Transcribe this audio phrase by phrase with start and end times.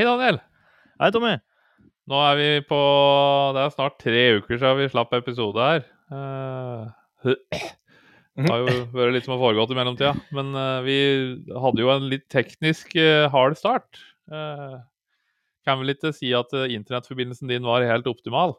[0.00, 0.38] Hei, Daniel.
[0.96, 1.34] Hei, Tommy.
[2.08, 2.76] Nå er vi på
[3.52, 5.82] Det er snart tre uker siden vi slapp episode her.
[6.16, 7.34] Eh, det
[8.48, 10.14] har jo vært litt som har foregått i mellomtida.
[10.32, 10.96] Men eh, vi
[11.66, 14.00] hadde jo en litt teknisk eh, hard start.
[14.32, 14.78] Eh,
[15.68, 18.56] kan vel ikke si at eh, internettforbindelsen din var helt optimal?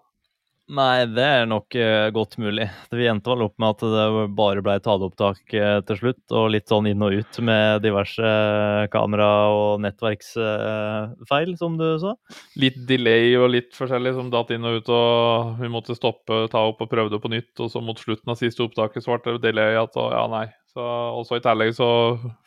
[0.71, 2.63] Nei, det er nok uh, godt mulig.
[2.95, 4.03] Vi endte vel opp med at det
[4.38, 8.85] bare ble taleopptak uh, til slutt, og litt sånn inn og ut med diverse uh,
[8.93, 12.13] kamera- og nettverksfeil, som du sa.
[12.62, 16.63] Litt delay og litt forskjellig som datt inn og ut, og vi måtte stoppe, ta
[16.70, 17.51] opp og prøve det på nytt.
[17.59, 20.45] Og så mot slutten av siste opptaket det delay at og ja, nei.
[20.79, 21.90] Og så i tillegg så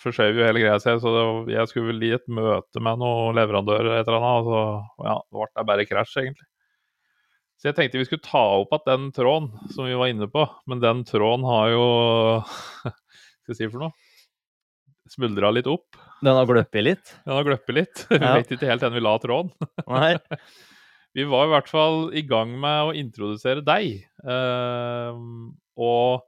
[0.01, 1.27] forskjøv jo hele greia seg, så det,
[1.59, 5.21] jeg skulle vel i et møte med noen leverandører et eller annet, og så ja,
[5.29, 6.49] det ble bare krasj, egentlig.
[7.65, 10.43] Så jeg tenkte vi skulle ta opp at den tråden som vi var inne på,
[10.69, 11.85] men den tråden har jo
[12.45, 13.95] Hva skal jeg si for noe?
[15.09, 15.97] Smuldra litt opp.
[16.25, 17.11] Den har gløppet litt.
[17.25, 18.05] Den har gløppet litt.
[18.13, 18.35] Vi Ja.
[18.39, 19.51] vet ikke helt hvor vi la tråden.
[19.93, 20.15] Nei.
[21.15, 23.99] Vi var i hvert fall i gang med å introdusere deg.
[24.29, 26.25] Ehm, og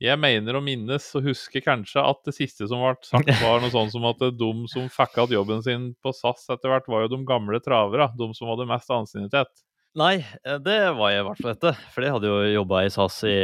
[0.00, 3.72] jeg mener å minnes og huske kanskje at det siste som ble sagt, var noe
[3.72, 7.12] sånn som at de som fikk igjen jobben sin på SAS etter hvert, var jo
[7.16, 8.12] de gamle travere.
[8.20, 9.50] De som hadde mest ansiennitet.
[9.98, 11.72] Nei, eh, det var jeg i hvert fall ikke.
[11.94, 13.36] For jeg hadde jo jobba i SAS i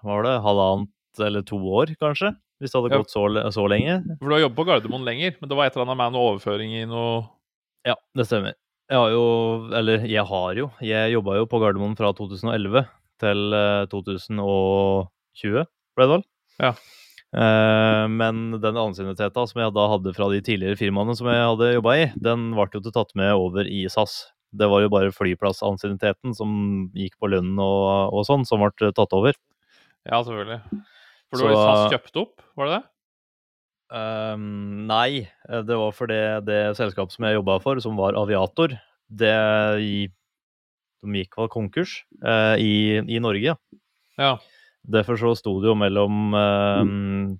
[0.00, 2.30] hva var det, halvannet eller to år, kanskje.
[2.60, 3.00] Hvis det hadde Ja.
[3.02, 3.98] gått så, så lenge.
[4.20, 6.26] For du har jobbet på Gardermoen lenger, men det var et eller annet med noe
[6.34, 7.28] overføring i noe
[7.88, 8.54] Ja, det stemmer.
[8.90, 9.24] Jeg har jo,
[9.72, 12.84] eller jeg har jo, jeg jobba jo på Gardermoen fra 2011
[13.22, 15.64] til eh, 2020,
[15.96, 16.24] ble det vel?
[16.60, 16.72] Ja.
[17.30, 21.72] Eh, men den ansienniteten som jeg da hadde fra de tidligere firmaene som jeg hadde
[21.76, 24.20] jobba i, den ble jo tatt med over i SAS.
[24.50, 26.52] Det var jo bare flyplassansienniteten som
[26.96, 29.36] gikk på lønnen og, og sånn, som ble tatt over.
[30.08, 30.60] Ja, selvfølgelig.
[31.30, 32.84] For du var SAS kjøpt opp, var det det?
[33.90, 38.76] Um, nei, eh, det var fordi det selskapet som jeg jobba for, som var Aviator,
[39.10, 39.34] det
[41.00, 43.56] De gikk vel konkurs uh, i, i Norge,
[44.20, 44.34] ja.
[44.90, 47.34] Derfor så sto det jo mellom ehm,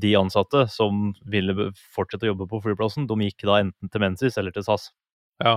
[0.00, 4.36] de ansatte som ville fortsette å jobbe på flyplassen, de gikk da enten til Mensis
[4.40, 4.90] eller til SAS.
[5.42, 5.56] Ja.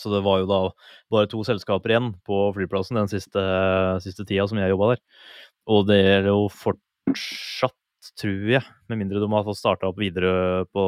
[0.00, 0.60] Så det var jo da
[1.12, 3.42] bare to selskaper igjen på flyplassen den siste,
[4.02, 5.02] siste tida som jeg jobba der.
[5.70, 7.76] Og det er jo fortsatt,
[8.20, 10.84] tror jeg, med mindre de har fått starta opp videre på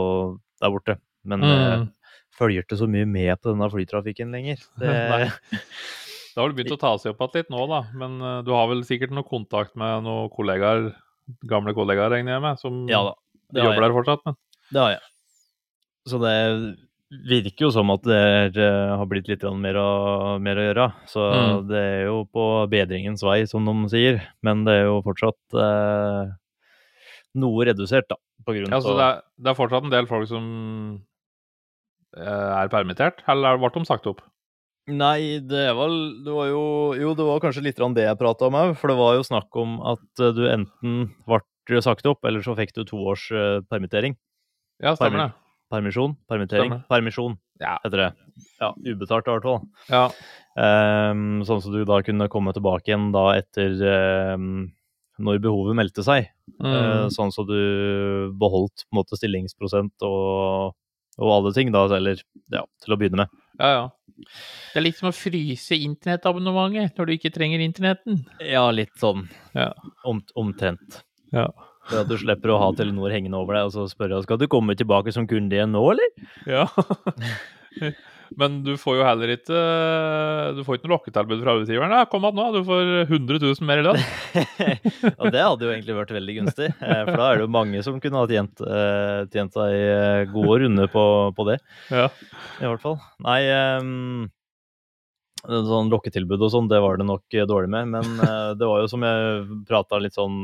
[0.62, 0.98] der borte.
[1.26, 1.52] Men mm.
[1.54, 1.86] eh,
[2.36, 4.60] følger ikke så mye med på denne flytrafikken lenger.
[4.82, 4.92] Det,
[6.36, 7.80] da har du begynt å ta seg opp igjen litt nå, da.
[7.96, 10.90] Men eh, du har vel sikkert noe kontakt med noen kollegaer,
[11.48, 13.14] gamle kollegaer, regner jeg med, som ja da.
[13.56, 14.26] Jobber der fortsatt.
[14.26, 14.36] Men
[14.74, 15.06] det har jeg.
[16.06, 16.34] Så det
[17.24, 20.86] virker jo som at det er, eh, har blitt litt mer, å, mer å gjøre.
[21.08, 21.68] Så Mm.
[21.68, 24.20] det er jo på bedringens vei, som de sier.
[24.42, 26.32] Men det er jo fortsatt eh,
[27.36, 28.16] noe redusert, da.
[28.46, 30.44] På grunn ja, så det, er, det er fortsatt en del folk som
[32.16, 34.20] eh, er permittert, eller ble de sagt opp?
[34.86, 36.60] Nei, det er vel Det var jo
[36.94, 39.50] Jo, det var kanskje litt det jeg prata om òg, for det var jo snakk
[39.58, 43.26] om at eh, du enten ble sagt opp, eller så fikk du to års
[43.66, 44.14] permittering.
[44.78, 45.45] Ja, stemmer det.
[45.72, 46.14] Permisjon?
[46.30, 46.70] Permittering?
[46.70, 46.84] Stemme.
[46.90, 47.78] Permisjon, Ja.
[47.84, 48.08] heter det.
[48.60, 49.62] Ja, ubetalt i hvert fall.
[49.90, 50.10] ja.
[50.56, 53.74] Um, sånn som du da kunne komme tilbake igjen da etter
[54.36, 54.70] um,
[55.20, 56.30] når behovet meldte seg.
[56.62, 56.70] Mm.
[56.70, 60.72] Uh, sånn så du beholdt på en måte stillingsprosent og,
[61.18, 62.22] og alle ting, da, eller
[62.52, 63.42] ja, til å begynne med.
[63.60, 63.86] ja, ja.
[64.16, 68.22] Det er litt som å fryse internettabonnementet når du ikke trenger internetten.
[68.40, 69.74] Ja, litt sånn Ja.
[70.08, 71.02] om, omtrent.
[71.36, 71.50] Ja.
[71.86, 74.48] For at du slipper å ha Telenor hengende over deg og så spørre skal du
[74.50, 76.28] komme tilbake som kunde igjen nå, eller?
[76.50, 76.66] ja.
[78.34, 79.58] Men du får jo heller ikke
[80.56, 81.92] Du får ikke noe lokketilbud fra arbeidsgiveren.
[81.94, 84.00] Ja, kom igjen nå, du får 100 000 mer i lønn.
[85.20, 87.84] og det hadde jo egentlig vært veldig gunstig, eh, for da er det jo mange
[87.86, 91.04] som kunne ha tjent, eh, tjent seg eh, gode runder på,
[91.38, 91.60] på det,
[91.94, 92.08] Ja.
[92.58, 92.98] i hvert fall.
[93.22, 93.38] Nei,
[93.78, 94.26] um,
[95.46, 99.04] sånn lokketilbud og sånn, det var det nok dårlig med, men det var jo som
[99.06, 100.40] jeg prata litt sånn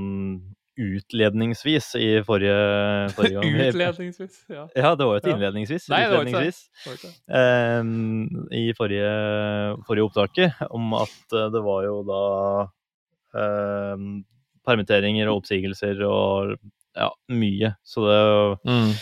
[0.80, 2.54] utledningsvis i forrige,
[3.16, 3.56] forrige gang.
[3.68, 4.38] Utledningsvis.
[4.48, 4.66] Ja.
[4.76, 5.88] Ja, det var jo et innledningsvis.
[5.92, 6.52] Nei, det var ikke det.
[6.52, 6.86] utledningsvis.
[6.86, 7.40] Var ikke det?
[7.40, 9.12] Ehm, i forrige,
[9.88, 12.22] forrige opptaket om at eh, det var jo da
[13.42, 14.10] ehm,
[14.66, 16.54] permitteringer og oppsigelser og
[16.96, 17.74] ja, mye.
[17.84, 18.20] Så det
[18.72, 18.92] Mm.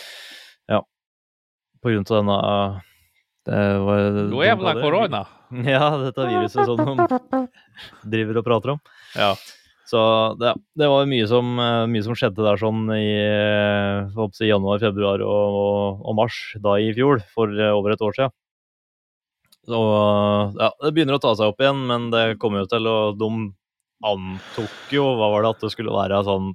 [1.81, 2.82] på grunn av denne
[3.49, 5.20] det var, Nå jævla korona.
[5.64, 7.40] Ja, dette viruset som de
[8.05, 8.81] driver og prater om.
[9.17, 9.31] Ja.
[9.91, 10.01] Så
[10.39, 14.79] det, det var mye som, eh, mye som skjedde der sånn i, eh, si, januar,
[14.83, 18.35] februar og, og, og mars da i fjor, for eh, over et år siden.
[19.71, 19.81] Så
[20.61, 23.29] ja, det begynner å ta seg opp igjen, men det kommer jo til å De
[24.09, 26.55] antok jo, hva var det, at det skulle være sånn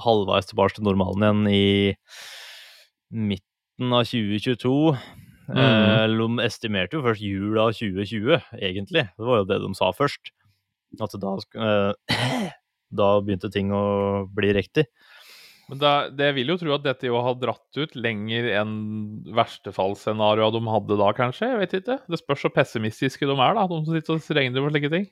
[0.00, 1.96] halvveis tilbake til normalen igjen i
[3.12, 4.94] midten av 2022.
[5.52, 9.04] Eh, De estimerte jo først jula 2020, egentlig.
[9.18, 10.32] Det var jo det de sa først.
[11.00, 12.50] At da, eh,
[13.02, 14.88] da begynte ting å bli riktig.
[15.70, 18.72] Men da, det vil jo tro at dette jo har dratt ut lenger enn
[19.32, 21.48] verstefallsscenarioet de hadde da, kanskje.
[21.48, 21.98] Jeg vet ikke.
[22.12, 25.06] Det spørs så pessimistiske de er, da, de som sitter og regner på slike ting.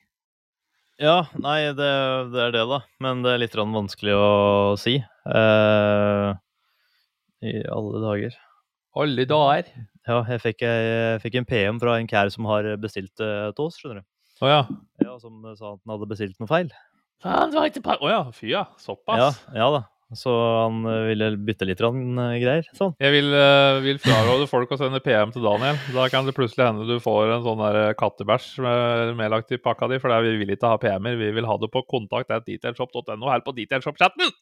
[1.00, 1.88] Ja, nei, det,
[2.34, 2.82] det er det, da.
[3.00, 4.98] Men det er litt vanskelig å si.
[5.00, 6.28] Eh,
[7.48, 8.36] I alle dager.
[9.00, 9.70] Alle dager.
[10.10, 13.70] Ja, jeg fikk, jeg fikk en PM fra en kær som har bestilt det til
[13.70, 14.09] oss, skjønner du.
[14.40, 14.60] Å ja.
[15.04, 16.70] Ja, Som sa at han hadde bestilt noe feil.
[17.20, 17.98] Faen, det var ikke par...
[18.00, 18.64] Å ja, fy ja.
[18.70, 19.40] Ja, Såpass.
[19.52, 19.82] ja da.
[20.16, 22.66] Så han eh, ville bytte litt grann, eh, greier.
[22.75, 22.96] Sånn.
[22.98, 25.78] Jeg vil, uh, vil fraråde folk å sende PM til Daniel.
[25.94, 29.87] Da kan det plutselig hende du får en sånn der kattebæsj med- medlagt i pakka
[29.92, 31.14] di, for vi vil ikke ha PM-er.
[31.20, 34.32] Vi vil ha det på kontakt at detailshop.no her på detailshop-chatten.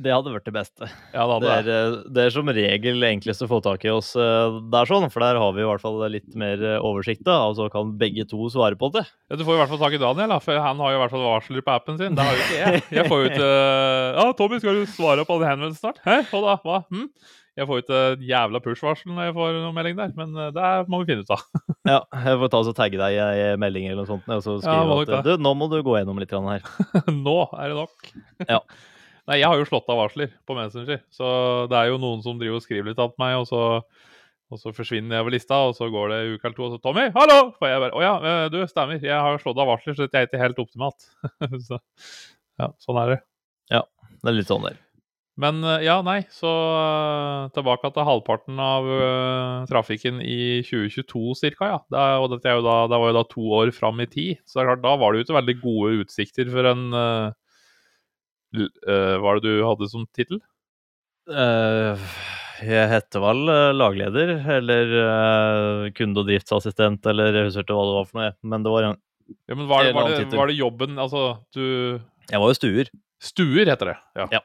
[0.00, 0.86] Det hadde vært det beste.
[1.12, 1.74] Ja, det Det er, det.
[1.76, 5.20] eh, det er som regel enklest å få tak i oss eh, der, sånn, for
[5.20, 7.24] der har vi i hvert fall litt mer eh, oversikt.
[7.28, 9.04] da, Og så kan begge to svare på det.
[9.28, 11.02] Ja, du får i hvert fall tak i Daniel, da, for han har jo i
[11.04, 12.16] hvert fall varsler på appen sin.
[12.16, 12.82] Det har jo ikke jeg.
[12.96, 16.00] Jeg får jo ikke Ja, Tommy, skal du svare på alle henvendelsene snart?
[16.06, 16.18] Hæ?
[16.32, 16.56] hva da?
[16.64, 16.82] Hva?
[16.88, 17.08] Hm?
[17.52, 21.02] Jeg får ikke ikke jævla push-varsel når jeg får noen melding der, men det må
[21.02, 21.42] vi finne ut av.
[21.92, 24.96] Ja, Jeg får ta og tagge deg i melding eller noe sånt, og så skrive
[25.02, 26.62] ja, at du, nå må du gå gjennom litt her.
[27.26, 28.12] Nå er det nok.
[28.48, 28.60] Ja.
[29.30, 31.28] Nei, jeg har jo slått av varsler på Messenger, så
[31.70, 33.62] det er jo noen som driver og skriver litt til meg, og så,
[34.50, 36.72] og så forsvinner jeg over lista, og så går det en uke eller to, og
[36.74, 38.98] så 'Tommy, hallo!' For jeg bare 'Å ja, eh, du, stemmer.
[38.98, 41.06] Jeg har slått av varsler, så dette er ikke helt optimalt'.
[41.68, 41.78] så,
[42.58, 43.20] ja, sånn er det.
[43.70, 43.84] Ja,
[44.22, 44.80] Det er litt sånn der.
[45.40, 51.70] Men eh, ja, nei, så eh, tilbake til halvparten av uh, trafikken i 2022 cirka,
[51.70, 51.78] ja.
[51.88, 54.42] Det, og dette er jo da, det var jo da to år fram i tid,
[54.44, 57.32] så det er klart, da var det jo ikke veldig gode utsikter for en eh,
[58.52, 60.40] Hva er det du hadde som tittel?
[61.30, 61.98] Uh,
[62.62, 67.86] jeg heter vel eh, lagleder, eller uh, kunde- og driftsassistent, eller jeg husker ikke hva
[67.88, 68.96] det var for noe, men det var en
[69.48, 71.22] Ja, men var, var, det, var det jobben Altså,
[71.54, 71.62] du
[72.28, 72.90] Jeg var jo stuer.
[73.22, 73.96] Stuer heter det.
[74.18, 74.26] Ja.
[74.34, 74.40] Ja.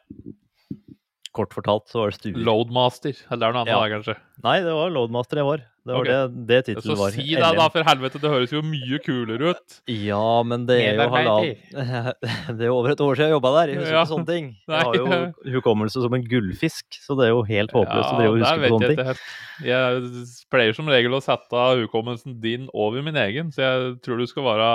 [1.37, 2.37] Kort fortalt så var det stuer.
[2.45, 3.17] Loadmaster.
[3.27, 3.89] Eller det er noe annet, Ja.
[3.97, 4.15] kanskje.
[4.45, 5.65] Nei, det var loadmaster jeg var.
[5.87, 6.07] Det var Ok.
[6.11, 7.11] det, det Så tittelen var.
[7.15, 8.19] si det, da, for helvete.
[8.23, 9.77] Det høres jo mye kulere ut.
[9.87, 11.57] Ja, men det er jo halvannen
[12.57, 13.71] Det er jo over et år siden jeg jobba der.
[13.73, 14.03] Jeg husker Ja.
[14.03, 14.49] ikke sånne ting.
[14.67, 18.35] Jeg har jo hukommelse som en gullfisk, så det er jo helt håpløst å drive
[18.35, 19.03] og huske på sånne ting.
[19.07, 19.25] helt.
[19.65, 20.13] Jeg
[20.53, 24.43] pleier som regel å sette hukommelsen din over min egen, så jeg tror du skal
[24.51, 24.71] være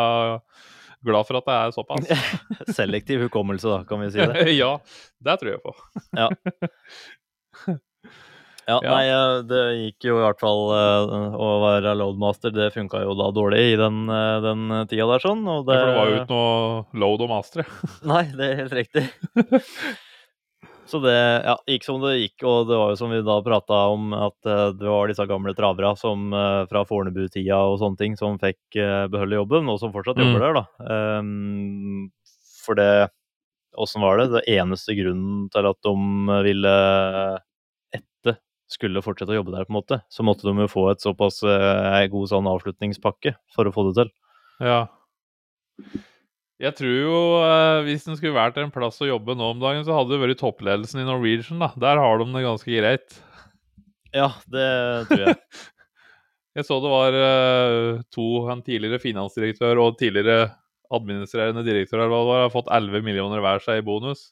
[1.03, 2.27] glad for at det er såpass.
[2.79, 4.45] Selektiv hukommelse, da, kan vi si det.
[4.55, 4.77] ja,
[5.27, 5.73] det tror jeg på.
[6.17, 6.29] Ja,
[8.69, 8.79] Ja.
[8.85, 12.53] nei, eh, det gikk jo i hvert fall eh, å være loadmaster.
[12.55, 15.43] Det funka jo da dårlig i den, eh, den tida der, sånn.
[15.51, 17.67] Og det, For det var jo ikke noe load og mastere.
[18.13, 19.07] Nei, det er helt riktig.
[20.93, 23.77] Så det ja, gikk som det gikk, og det var jo som vi da prata
[23.95, 26.27] om, at det var disse gamle travera som
[26.69, 30.27] fra Fornebu-tida og sånne ting som fikk eh, beholde jobben, og som fortsatt Mm.
[30.27, 30.65] jobber der, da.
[31.23, 32.11] Um,
[32.67, 33.09] for det
[33.81, 34.27] Åssen var det?
[34.35, 35.93] Det eneste grunnen til at de
[36.45, 36.73] ville
[37.97, 38.37] etter
[38.73, 41.43] skulle fortsette å jobbe der, på en måte, så måtte de jo få et såpass
[41.47, 44.13] eh, god sånn avslutningspakke for å få det til.
[44.63, 44.81] Ja.
[46.63, 49.83] Jeg tror jo eh, hvis den skulle vært en plass å jobbe nå om dagen,
[49.87, 51.63] så hadde det vært toppledelsen i Norwegian.
[51.63, 51.73] da.
[51.81, 53.21] Der har de det ganske greit.
[54.13, 54.67] Ja, det
[55.11, 55.39] tror jeg.
[56.53, 60.51] Jeg så det var eh, to, en tidligere finansdirektør og tidligere
[60.93, 64.27] administrerende direktør eller hva det var, har fått 11 millioner hver seg i bonus.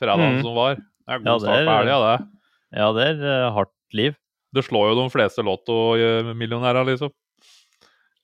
[0.00, 0.46] Fredagen mm.
[0.46, 0.80] som var.
[0.80, 2.35] Det er god Ja, det start på er- helga, det.
[2.76, 4.16] Ja, det er eh, hardt liv.
[4.54, 7.12] Det slår jo de fleste lottomillionærer, liksom.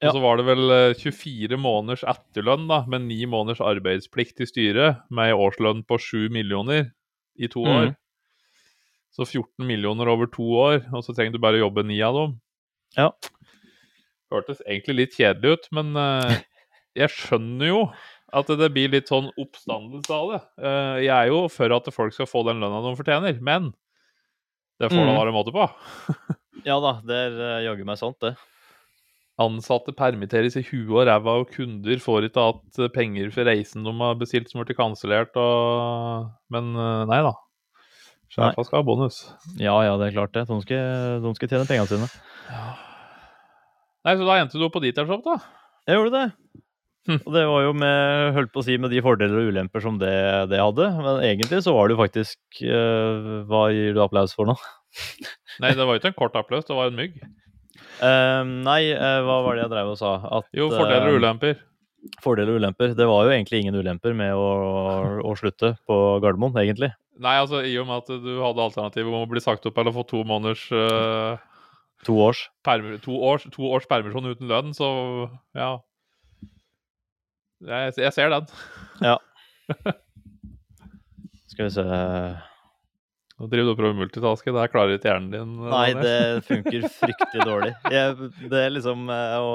[0.03, 0.11] Ja.
[0.11, 4.49] Og så var det vel eh, 24 måneders etterlønn, da, med ni måneders arbeidsplikt i
[4.51, 6.91] styret, med årslønn på 7 millioner
[7.39, 7.93] i to år.
[7.93, 7.93] år.
[9.13, 12.35] Så 14 millioner over to år, og så trenger du bare jobbe ni av dem.
[12.97, 13.11] Ja.
[14.33, 16.33] Hørtes egentlig litt kjedelig ut, men uh,
[17.01, 17.83] jeg skjønner jo
[18.33, 20.41] at det blir litt sånn oppstandelse av det.
[20.65, 23.71] Uh, jeg er jo for at folk skal få den lønna de fortjener, men
[24.83, 25.21] det får da Mhm.
[25.23, 25.69] være måte på.
[26.69, 28.37] Ja da, det er uh, jaggu meg sant, det.
[29.43, 33.95] Ansatte permitteres i huet og ræva, og kunder får ikke hatt penger for reisen de
[33.99, 35.35] har bestilt som ble kansellert.
[35.41, 36.29] Og...
[36.53, 37.33] Men eh, nei da.
[38.31, 39.19] Sjefa skal ha bonus.
[39.59, 40.45] Ja ja, det er klart det.
[40.53, 42.07] De skal, de skal tjene pengene sine.
[44.05, 45.39] Nei, Så da endte du opp på Dietershop, da?
[45.89, 46.62] Jeg gjorde det.
[47.09, 47.19] Hm.
[47.19, 49.97] Og det var jo med, holdt på å si, med de fordeler og ulemper som
[49.99, 50.15] det,
[50.53, 50.87] det hadde.
[51.03, 54.55] Men egentlig så var det jo faktisk uh, Hva gir du applaus for nå?
[55.63, 57.19] Nei, det var jo ikke en kort applaus, det var en mygg.
[58.03, 60.15] Uh, nei, uh, hva var det jeg drev og sa?
[60.39, 61.61] At, Jo, fordeler og eh, ulemper.
[62.23, 62.95] Fordeler og ulemper.
[62.99, 64.49] Det var jo egentlig ingen ulemper med å,
[65.27, 66.93] å slutte på Gardermoen, egentlig.
[67.23, 69.95] Nei, altså i og med at du hadde alternativet om å bli sagt opp eller
[69.95, 70.69] få to måneders
[72.03, 72.49] To års.
[72.67, 74.89] permer, to, års, to års permisjon uten lønn, så
[75.55, 75.77] ja.
[77.63, 78.47] Jeg, jeg ser den.
[79.05, 79.19] ja.
[81.53, 81.83] Skal vi se
[83.43, 84.53] Nå driver du og prøver multitaske.
[84.55, 85.55] Der klarer ikke hjernen din.
[85.67, 87.71] Nei, det funker fryktelig dårlig.
[87.91, 89.49] Jeg, det er liksom eh, å,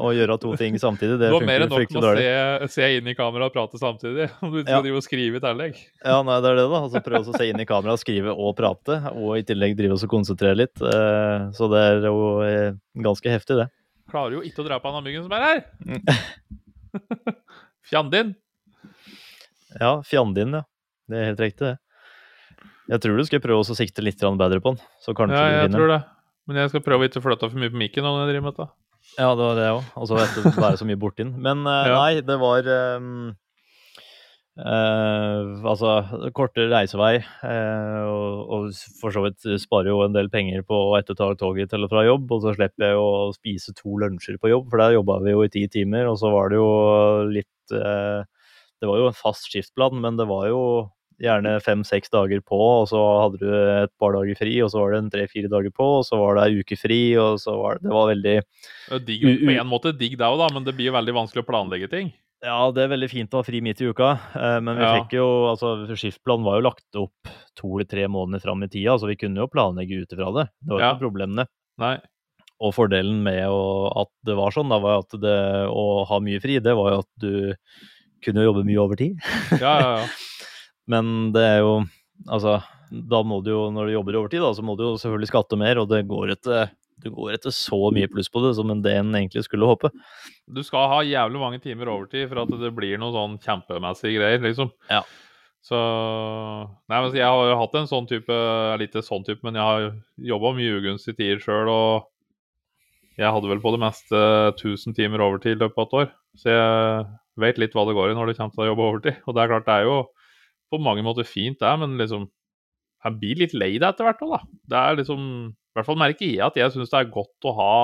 [0.00, 2.24] å gjøre to ting samtidig, det funker fryktelig dårlig.
[2.24, 4.30] Du har mer enn nok med å se, se inn i kamera og prate samtidig.
[4.40, 4.80] Om du ikke skal Ja.
[4.86, 5.82] drive og skrive i tillegg.
[6.06, 6.80] Ja, nei, det er det, da.
[6.86, 10.08] Altså Prøve å se inn i kamera, skrive og prate, og i tillegg drive og
[10.14, 10.80] konsentrere litt.
[10.80, 12.18] Eh, Så det er jo
[12.48, 12.70] eh,
[13.04, 13.68] ganske heftig, det.
[14.14, 15.60] Klarer jo ikke å drepe han av myggen som er her!
[17.90, 18.34] Fjandin!
[19.80, 20.64] Ja, fjandin, ja.
[21.10, 21.78] Det er helt riktig, det.
[22.88, 25.60] Jeg tror du skal prøve å sikte litt bedre på den, så kanskje Ja, du
[25.64, 26.00] jeg tror det.
[26.48, 28.56] Men jeg skal prøve å ikke flytte for mye på mikken når jeg driver med
[28.56, 28.66] dette.
[29.14, 29.88] Ja, det var det òg.
[30.00, 31.32] Og så ikke være så mye borti den.
[31.44, 31.96] Men uh, Ja.
[32.00, 33.32] nei, det var um,
[34.60, 35.94] uh, Altså,
[36.36, 37.14] kortere reisevei,
[37.44, 38.68] uh, og, og
[39.00, 42.04] for så vidt sparer jo en del penger på å ta toget til og fra
[42.04, 45.36] jobb, og så slipper jeg å spise to lunsjer på jobb, for der jobba vi
[45.36, 46.70] jo i ti timer, og så var det jo
[47.32, 48.24] litt eh,
[48.80, 50.90] Det var jo en fast skiftplan, men det var jo
[51.22, 54.90] gjerne fem-seks dager på, og så hadde du et par dager fri, og så var
[54.92, 57.78] det en tre-fire dager på, og så var det ei uke fri, og så var
[57.78, 58.34] det Det var veldig
[59.06, 61.48] Digg, på en måte digg det òg, da, men det blir jo veldig vanskelig å
[61.48, 62.12] planlegge ting.
[62.44, 65.00] Ja, det er veldig fint å ha fri midt i uka, eh, men vi Ja.
[65.00, 68.98] fikk jo altså Skiftplanen var jo lagt opp to eller tre måneder fram i tida,
[68.98, 70.50] så vi kunne jo planlegge ut ifra det.
[70.60, 70.92] Det var Ja.
[70.94, 71.46] ikke problemene.
[71.78, 72.00] Nei.
[72.64, 76.40] Og fordelen med å, at det var sånn, da var at det å ha mye
[76.40, 77.34] fri, det var jo at du
[78.24, 79.18] kunne jobbe mye overtid.
[79.60, 80.06] Ja, ja, ja.
[80.92, 81.76] Men det er jo
[82.30, 82.60] Altså,
[83.10, 85.56] da må du jo, når du jobber overtid, da, så må du jo selvfølgelig skatte
[85.58, 86.70] mer, og det går etter
[87.02, 89.90] du går etter så mye pluss på det som en DN egentlig skulle håpe.
[90.46, 94.42] Du skal ha jævlig mange timer overtid for at det blir noe sånn kjempemessige greier,
[94.44, 94.70] liksom.
[94.92, 95.02] Ja.
[95.64, 95.78] Så
[96.92, 99.64] Nei, men jeg har jo hatt en sånn type Eller ikke sånn type, men jeg
[99.64, 99.86] har
[100.28, 102.10] jobba mye ugunstige tider sjøl, og
[103.14, 104.20] jeg hadde vel på det meste
[104.56, 106.08] 1000 timer overtid i løpet av et år.
[106.40, 107.04] Så jeg
[107.44, 109.20] vet litt hva det går i når det kommer til å jobbe overtid.
[109.24, 109.98] Og det er klart, det er jo
[110.72, 112.30] på mange måter fint, det, men liksom
[113.04, 114.40] Jeg blir litt lei det etter hvert òg, da.
[114.72, 115.20] Det er liksom
[115.52, 117.74] I hvert fall merker jeg at jeg syns det er godt å ha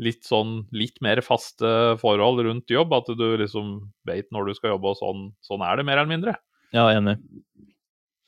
[0.00, 2.94] litt sånn litt mer faste forhold rundt jobb.
[2.96, 3.74] At du liksom
[4.08, 6.36] vet når du skal jobbe, og sånn, sånn er det mer eller mindre.
[6.72, 7.18] Ja, enig.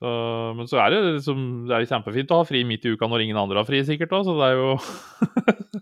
[0.02, 0.10] Så,
[0.58, 3.06] men så er det liksom Det er jo kjempefint å ha fri midt i uka
[3.06, 5.81] når ingen andre har fri, sikkert òg, så det er jo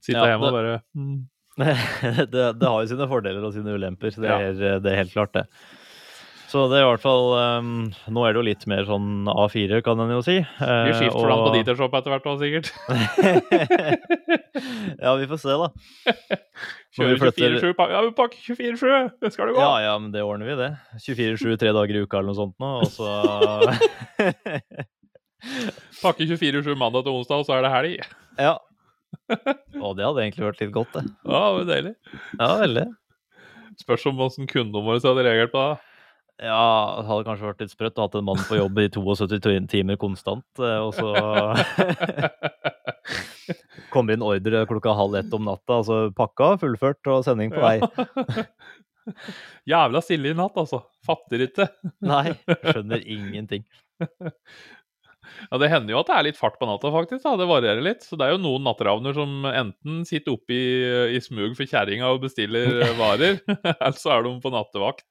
[0.00, 1.18] Sitte Ja, hjemme og bare mm.
[2.32, 4.38] det, det har jo sine fordeler og sine ulemper, det Ja.
[4.48, 5.44] er, det er helt klart det.
[6.50, 7.28] Så det er i hvert fall
[7.60, 7.74] um,
[8.10, 10.38] Nå er det jo litt mer sånn A4, kan en jo si.
[10.40, 12.72] Vi skifter skift for på og- Dietershop etter hvert òg, sikkert.
[15.04, 15.68] ja, vi får se, da.
[16.96, 17.76] Kjører flytter 24-7.
[17.78, 17.94] pakke.
[17.94, 19.12] Ja, vi pakker 24-7!
[19.22, 19.62] Det skal det gå!
[19.62, 20.70] Ja, ja, men det ordner vi, det.
[21.06, 23.06] 24-7, tre dager i uka eller noe sånt nå, og så
[26.02, 28.10] Pakker 24-7 mandag til onsdag, og så er det helg.
[28.40, 28.56] Ja.
[29.84, 31.04] Og det hadde egentlig vært litt godt, det.
[31.24, 31.94] Ja, det var deilig.
[32.38, 32.88] Ja, veldig.
[33.80, 35.78] Spørs om åssen kundene våre hadde reagert på det.
[36.40, 38.86] Ja, det hadde kanskje vært litt sprøtt å ha hatt en mann på jobb i
[38.88, 41.10] 72 timer konstant, eh, og så
[43.92, 47.76] kommer inn ordre klokka halv ett om natta, altså pakka, fullført og sending på vei.
[49.72, 50.80] Jævla stille i natt, altså.
[51.04, 51.68] Fatter ikke.
[52.08, 53.68] Nei, skjønner ingenting.
[55.50, 57.22] Ja, Det hender jo at det er litt fart på natta, faktisk.
[57.24, 58.02] da, Det varierer litt.
[58.06, 62.10] Så det er jo noen natteravner som enten sitter oppe i, i smug for kjerringa
[62.12, 63.40] og bestiller varer,
[63.74, 65.06] eller så er de på nattevakt.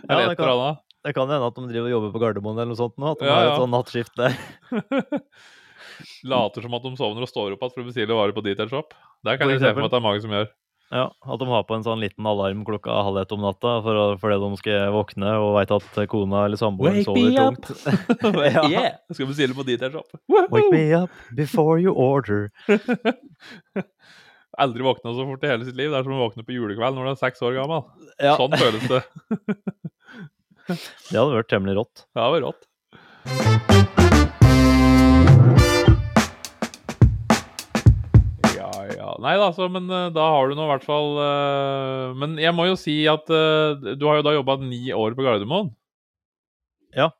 [0.00, 0.86] Ja, Eller det et kan- eller annet.
[1.00, 3.22] Det kan hende at de driver og jobber på Gardermoen eller noe sånt nå, at
[3.22, 3.52] de Ja, har ja.
[3.54, 4.34] et sånn nattskift der.
[6.28, 8.92] Later som at de sovner og står opp igjen for å bestille varer på Dietershop.
[9.24, 10.50] Der kan For jeg se for meg at det er mange som gjør.
[10.90, 14.16] Ja, At de har på en sånn liten alarm klokka halv ett om natta for
[14.18, 17.70] fordi de skal våkne og veit at kona eller samboeren Wake sover tungt.
[18.56, 18.64] Ja.
[18.66, 18.96] yeah!
[19.14, 20.10] Skal bestille på Dietershop.
[20.50, 22.50] Wake me up before you order.
[24.58, 25.92] Aldri våkna så fort i hele sitt liv.
[25.92, 27.86] Det er som å våkne på julekveld når du er seks år gammel.
[28.18, 29.02] Ja, Sånn føles det.
[30.70, 32.04] Det hadde vært temmelig rått.
[32.14, 33.96] Det hadde vært rått.
[39.20, 42.54] Nei da, så, men eh, da har du nå i hvert fall uh, Men jeg
[42.56, 45.74] må jo si at uh, du har jo da jobba ni år på Gardermoen.
[46.96, 47.10] Ja.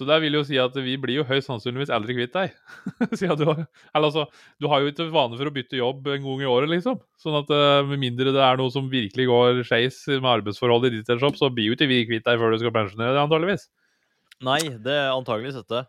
[0.00, 2.54] Så det vil jo si at vi blir jo høyst sannsynligvis aldri kvitt deg.
[3.20, 4.24] Du, har, eller altså,
[4.62, 7.00] du har jo ikke vane for å bytte jobb en gang i året, liksom.
[7.20, 11.00] Sånn at eh, med mindre det er noe som virkelig går skeis med arbeidsforholdet i
[11.02, 13.66] ditt shop, så blir jo ikke vi kvitt deg før du skal pensjonere deg, antageligvis.
[14.46, 15.84] Nei, det er antageligvis dette.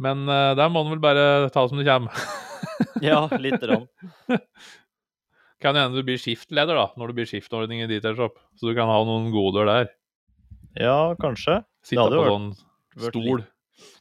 [0.00, 2.14] Men uh, der må en vel bare ta som det kommer.
[3.04, 3.86] Ja, lite grann.
[5.60, 8.38] Kan hende du blir skiftleder da, når du blir skiftordning i detailshop.
[8.56, 9.90] Så du kan ha noen goder der.
[10.80, 11.58] Ja, kanskje.
[11.84, 12.46] Sitte på sånn
[13.10, 13.42] stol.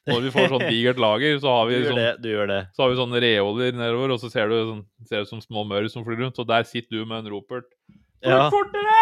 [0.07, 2.07] Når vi får sånn digert lager, så har vi sånn det.
[2.23, 2.61] du det.
[2.75, 5.65] Så har vi sånne reoler nedover, og så ser du sånn, ser ut som små
[5.67, 7.67] maur som flyr rundt, og der sitter du med en ropert.
[8.23, 8.45] Ja.
[8.51, 8.95] Fortere!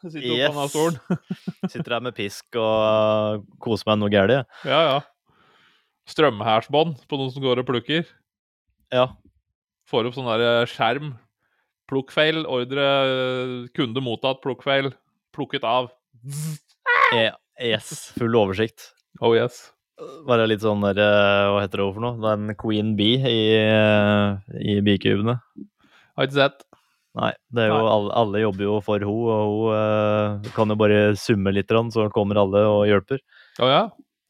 [0.00, 0.72] Sitter oppe på Yes.
[0.72, 1.00] stolen.
[1.68, 4.48] Sitter der med pisk og koser meg noe gærent.
[4.68, 5.00] Ja, ja.
[6.10, 8.06] Strømhærsbånd på noen som går og plukker.
[8.94, 9.08] Ja.
[9.90, 11.12] Får opp sånn der eh, skjerm.
[11.90, 14.92] Plukkfeil, ordre, eh, kunde mottatt, plukkfeil,
[15.36, 15.92] plukket av.
[17.16, 17.90] E- Yes.
[18.16, 18.86] Full oversikt.
[19.20, 19.66] Oh yes.
[20.24, 22.16] Bare litt sånn der eh, Hva heter det for noe?
[22.22, 23.42] Det er en queen bee i,
[24.72, 25.34] i bikubene.
[26.16, 26.64] Har ikke sett.
[27.18, 30.76] Nei, det er jo alle, alle jobber jo for henne, og hun uh, kan jo
[30.78, 33.18] bare summe litt, så kommer alle og hjelper.
[33.58, 33.80] Å ja.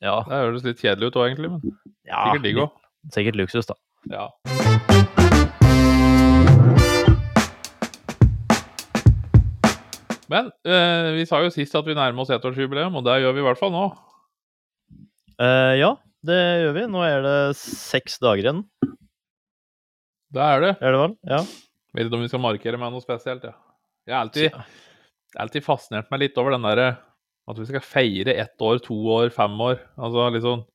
[0.01, 1.75] Ja, Det høres litt kjedelig ut òg, egentlig, men
[2.09, 2.71] ja sikkert digg òg.
[3.13, 3.77] Sikkert luksus, da.
[4.11, 4.29] Ja.
[10.31, 13.43] Men eh, vi sa jo sist at vi nærmer oss ettårsjubileum, og det gjør vi
[13.43, 13.87] i hvert fall nå.
[15.43, 15.91] Eh, ja,
[16.27, 16.85] det gjør vi.
[16.93, 18.61] Nå er det seks dager igjen,
[20.31, 20.73] Det er det.
[20.79, 21.17] er det vel?
[21.27, 21.41] Ja.
[21.97, 23.57] Vet ikke om vi skal markere med noe spesielt, ja.
[24.07, 24.55] Jeg har alltid,
[25.43, 26.87] alltid fascinert meg litt over den derre
[27.49, 29.81] at vi skal feire ett år, to år, fem år.
[29.99, 30.67] Altså litt sånn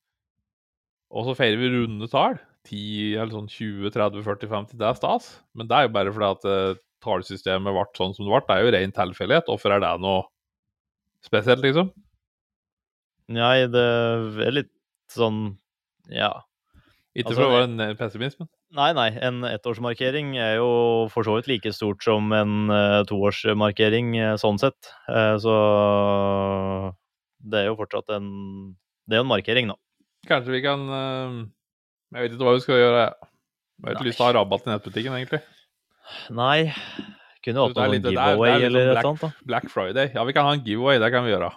[1.14, 2.38] Og så feirer vi runde tall.
[2.66, 4.78] 10 eller sånn 20, 30, 40, 50.
[4.80, 5.28] Det er stas.
[5.54, 8.42] Men det er jo bare fordi at eh, tallsystemet ble sånn som det ble.
[8.48, 9.46] Det er jo ren tilfeldighet.
[9.50, 10.24] Hvorfor er det noe
[11.24, 11.92] spesielt, liksom?
[13.36, 13.86] Nei, det
[14.46, 14.74] er litt
[15.10, 15.56] sånn
[16.10, 16.32] Ja.
[17.16, 19.06] Ikke Altså, for å være en eh, pessimist, men Nei, nei.
[19.24, 20.66] En ettårsmarkering er jo
[21.14, 24.90] for så vidt like stort som en uh, toårsmarkering, eh, sånn sett.
[25.08, 25.54] Uh, så
[27.46, 28.28] det er jo fortsatt en
[29.06, 29.76] Det er jo en markering, da.
[30.28, 31.46] kanskje vi kan uh,
[32.12, 33.04] Jeg vet ikke hva vi skal gjøre.
[33.06, 35.40] Jeg har ikke lyst til å ha rabatt i nettbutikken, egentlig.
[36.36, 36.58] Nei.
[37.44, 39.46] Kunne jo hatt noen det er- giveaway det er eller noe black- sånt, da.
[39.52, 40.10] Black Friday.
[40.14, 40.98] Ja, vi kan ha en giveaway.
[41.02, 41.52] Det kan vi gjøre.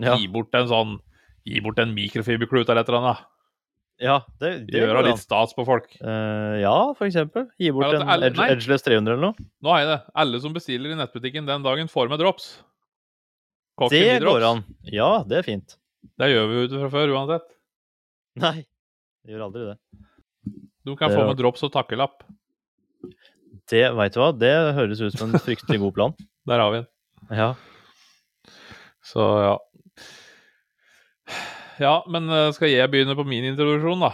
[0.00, 0.98] Ja, Gi bort en sånn
[1.44, 3.24] Gi bort en mikrofiberklut eller et eller annet.
[4.02, 5.86] Ja det, det Gjøre litt stas på folk.
[6.02, 7.46] Uh, ja, for eksempel.
[7.62, 8.48] Gi bort en alle- Edge.
[8.56, 9.46] Edgeless 300 eller noe.
[9.62, 9.98] Nå har jeg det.
[10.24, 12.50] Alle som bestiller i nettbutikken den dagen, får med drops.
[13.78, 14.34] Kokken Det drops.
[14.34, 14.64] går an.
[14.92, 15.76] Ja, det er fint.
[16.18, 17.46] Det gjør vi jo ut fra før uansett.
[18.42, 18.56] Nei,
[19.24, 19.76] vi gjør aldri det.
[20.84, 22.24] Du kan Det få med drops og takkelapp.
[23.70, 26.16] Det, veit du hva, det høres ut som en fryktelig god plan.
[26.50, 26.88] Der har vi den.
[27.38, 27.52] Ja.
[29.06, 29.54] Så ja.
[31.82, 34.12] Ja, men eh, skal jeg begynne på min introduksjon, da?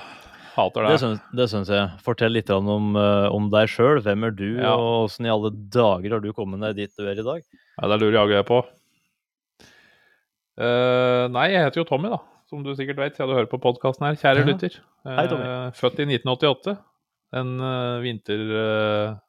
[0.56, 0.94] Hater det.
[0.96, 1.90] Det syns, det syns jeg.
[2.02, 4.00] Fortell litt om, eh, om deg sjøl.
[4.02, 4.72] Hvem er du, Ja.
[4.74, 7.42] og åssen i alle dager har du kommet deg dit du er i dag?
[7.78, 8.62] Ja, det lurer jeg på.
[10.58, 12.18] Uh, nei, jeg heter jo Tommy, da.
[12.50, 14.16] Som du sikkert vet, siden du hører på podkasten her.
[14.18, 14.46] Kjære Ja.
[14.48, 14.78] lytter.
[15.06, 15.44] Hei, Tommy.
[15.78, 16.78] Født i 1988.
[17.38, 17.50] En
[18.02, 18.40] vinter,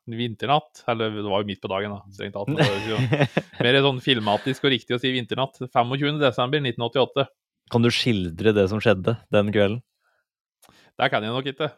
[0.07, 0.83] vinternatt.
[0.87, 2.01] Eller det var jo midt på dagen, da.
[2.15, 2.47] Strengt tatt.
[2.47, 5.59] ikke- Mer sånn filmatisk og riktig å si vinternatt.
[5.69, 7.27] 25.
[7.69, 7.71] desember 1988.
[7.71, 9.81] Kan du skildre det som skjedde den kvelden?
[10.99, 11.69] Det kan jeg nok ikke.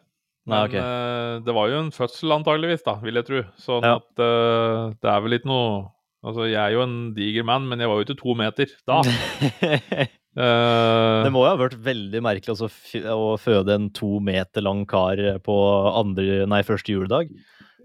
[0.44, 0.74] Nei, Men ok.
[0.74, 3.42] eh, det var jo en fødsel antageligvis, da, vil jeg tro.
[3.62, 3.96] Sånn Ja.
[4.00, 5.90] at uh, det er vel ikke noe
[6.24, 9.00] Altså, jeg er jo en diger mann, men jeg var jo ikke to meter da.
[9.58, 12.68] det Eh, må jo ha vært veldig merkelig også
[13.12, 15.56] å føde en to meter lang kar på
[15.92, 17.28] andre, nei, første juledag.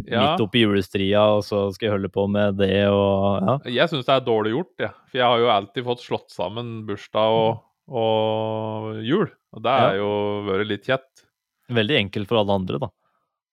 [0.05, 0.21] ja.
[0.21, 3.57] Midt oppi julestria, og så skal jeg holde på med det og ja.
[3.81, 4.93] Jeg syns det er dårlig gjort, jeg.
[5.09, 9.27] For jeg har jo alltid fått slått sammen bursdag og, og jul.
[9.55, 9.89] Og det Ja.
[9.91, 10.11] er jo
[10.47, 11.25] vært litt kjett.
[11.69, 12.89] Veldig enkelt for alle andre, da.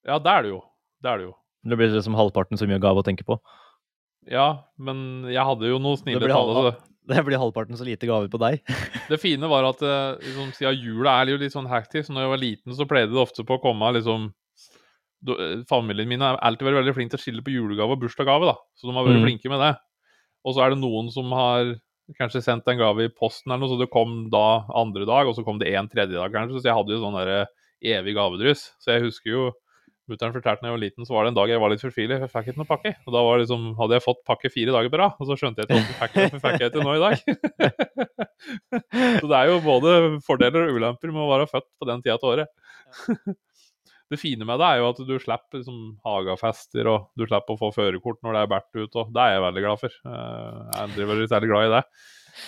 [0.07, 0.63] Ja, det er det jo.
[1.03, 1.35] Det er det jo.
[1.65, 3.39] Det blir liksom halvparten så mye gave å tenke på.
[4.31, 6.51] Ja, men jeg hadde jo noe snille Det tall.
[6.51, 6.81] altså.
[7.05, 8.63] Det blir halvparten så lite gaver på deg.
[9.11, 12.25] Det fine var at eh, liksom, siden jula er jo litt sånn hektisk, så når
[12.25, 14.31] jeg var liten, så pleide det ofte på å komme liksom
[15.29, 18.49] eh, Familien min har alltid vært veldig flink til å skille på julegave og bursdagsgave,
[18.49, 18.57] da.
[18.73, 19.27] Så de har vært mm.
[19.27, 19.75] flinke med det.
[20.45, 21.75] Og så er det noen som har
[22.19, 25.37] kanskje sendt en gave i posten eller noe, så det kom da andre dag, og
[25.37, 26.61] så kom det en tredje dag, kanskje.
[26.61, 27.45] Så jeg hadde jo sånn derre
[27.85, 28.73] evig gavedryss.
[28.83, 29.45] Så jeg husker jo
[30.05, 32.21] Mutter'n fortalte da jeg var liten, så var det en dag jeg var litt fortvilet.
[32.21, 32.91] Jeg fikk ikke noe pakke.
[33.07, 35.15] Og da var liksom, hadde jeg fått pakke fire dager på rad.
[35.17, 37.15] Og så skjønte jeg ikke hvorfor fikk jeg, fikk ikke nå i dag.
[39.23, 39.95] så det er jo både
[40.27, 42.53] fordeler og ulemper med å være født på den tida av året.
[44.15, 47.61] Det fine med det er jo at du slipper liksom hagefester og du slipper å
[47.67, 50.01] få førerkort når det er bært ut, og det er jeg veldig glad for.
[50.09, 51.85] Eh, Jeg er vært særlig glad i det.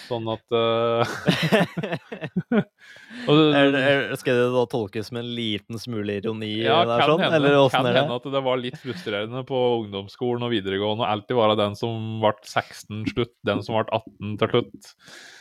[0.08, 1.06] Sånn at uh...
[3.30, 7.02] og er, det- er, skal det da tolkes som en liten smule ironi ja, der,
[7.04, 7.22] kan sånn?
[7.22, 7.92] hende, Eller kan det?
[8.00, 12.18] hende at det var litt frustrerende på ungdomsskolen og videregående å alltid være den som
[12.24, 14.90] ble 16 slutt, den som ble 18 til slutt.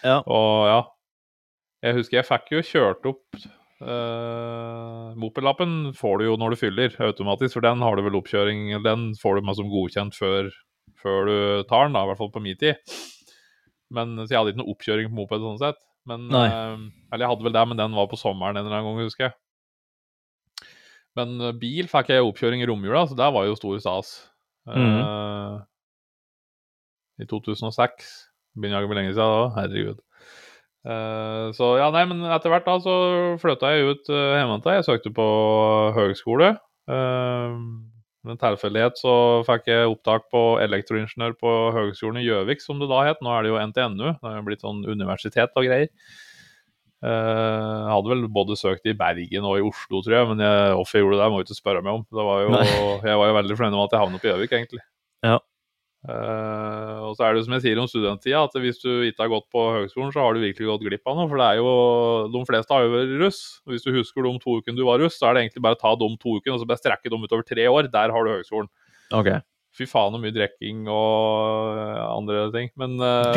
[0.06, 0.20] Ja.
[0.30, 0.80] Og ja,
[1.90, 3.26] jeg husker jeg fikk jo kjørt opp
[3.84, 8.70] uh, Mopedlappen får du jo når du fyller automatisk, for den har du vel oppkjøring
[8.86, 10.52] Den får du med som godkjent før,
[11.02, 11.38] før du
[11.70, 12.80] tar den, da, i hvert fall på min tid.
[13.94, 15.82] Men Så jeg hadde ikke noe oppkjøring på moped sånn sett.
[16.06, 16.78] Men, eh,
[17.12, 19.28] eller jeg hadde vel det, men den var på sommeren en eller annen gang, husker
[19.30, 19.36] jeg.
[21.18, 24.16] Men eh, bil fikk jeg oppkjøring i romjula, så der var jo stor stas.
[24.70, 25.58] Eh,
[27.24, 28.12] I 2006.
[28.56, 30.05] Begynner å bli lenge siden da, herregud.
[30.86, 32.96] Eh, så ja, nei, men etter hvert da så
[33.42, 34.78] flytta jeg ut uh, hjemmefra.
[34.78, 35.28] Jeg søkte på
[35.98, 36.54] høgskole.
[36.86, 37.58] Uh,
[38.26, 42.90] med en tilfeldighet så fikk jeg opptak på elektroingeniør på Høgskolen i Gjøvik, som det
[42.90, 43.22] da het.
[43.22, 44.06] Nå er det jo NTNU.
[44.18, 45.92] Det jo blitt sånn universitet og greier.
[47.06, 47.10] Eh,
[47.86, 50.98] Jeg hadde vel både søkt i Bergen og i Oslo, tror jeg, men jeg, hvorfor
[50.98, 52.06] jeg gjorde det, må du ikke spørre meg om.
[52.10, 52.64] Det var jo,
[53.12, 54.84] jeg var jo veldig fornøyd med at jeg havnet på Gjøvik, egentlig.
[55.26, 55.38] Ja.
[56.06, 59.26] Eh, og så er det jo som jeg sier om studenttida, at hvis du ikke
[59.26, 61.30] har gått på høgskolen, så har du virkelig gått glipp av noe.
[61.32, 61.74] For det er jo
[62.36, 63.42] De fleste har jo vært russ.
[63.66, 65.80] Og hvis du husker de to ukene du var russ, så er det egentlig bare
[65.80, 67.92] å ta de to ukene og så bare strekke dem utover tre år.
[67.94, 68.72] Der har du høgskolen.
[69.14, 69.42] Okay.
[69.76, 72.70] Fy faen så mye drikking og eh, andre ting.
[72.80, 73.36] Men uh...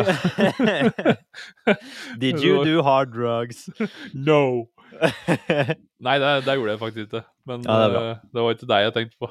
[2.23, 3.67] Did you do hard drugs?
[4.15, 4.69] No!
[4.99, 7.21] Nei, det, det gjorde jeg faktisk ikke.
[7.49, 9.29] Men Ja, det eh, det var ikke deg jeg tenkte på.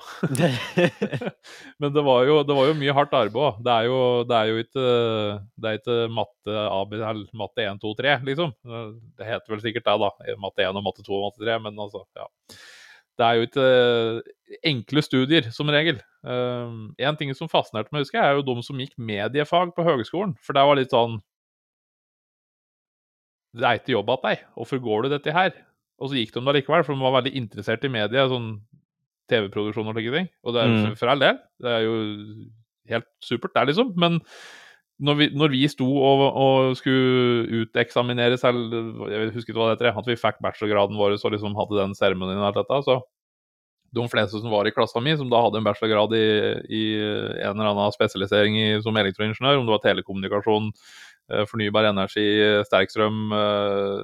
[1.83, 3.59] Men det var jo, det var jo mye hardt arbeid.
[3.65, 4.87] Det, er jo- det er jo ikke
[5.57, 6.97] Det er ikke matte, AB,
[7.43, 8.55] matte 1, 2, 3, liksom.
[9.17, 10.11] Det heter vel sikkert det, da.
[10.43, 12.27] Matte 1 og matte 2 og matte 3, men altså, ja.
[13.17, 15.97] Det er jo ikke eh, enkle studier, som regel.
[16.27, 19.85] Um, en ting som fascinerte meg, husker jeg, er jo de som gikk mediefag på
[19.87, 20.35] høgskolen.
[20.45, 21.17] For det var litt sånn
[23.57, 24.43] Det er ikke jobb at deg.
[24.57, 25.55] Hvorfor går du dette her?
[25.97, 28.51] Og så gikk de da likevel, for de var veldig interessert i media, sånn
[29.31, 30.29] TV-produksjon og slike ting.
[30.45, 30.95] Og det er Mm.
[30.97, 31.39] for, all del.
[31.59, 31.95] Det er jo
[32.87, 33.93] helt supert, det, liksom.
[33.97, 34.21] Men
[34.99, 38.71] når vi, når vi sto og, og skulle uteksaminere selv
[39.11, 41.93] Jeg husker ikke hva det heter, at vi fikk bachelorgraden vår og liksom hadde den
[41.97, 43.01] seremonien og alt dette, så
[43.97, 46.27] de fleste som var i klassa mi, som da hadde en bachelorgrad i,
[46.69, 46.83] i
[47.43, 50.71] en eller annen spesialisering i, som elektroingeniør, om det var telekommunikasjon,
[51.33, 52.27] eh, fornybar energi,
[52.69, 54.03] sterkstrøm, eh,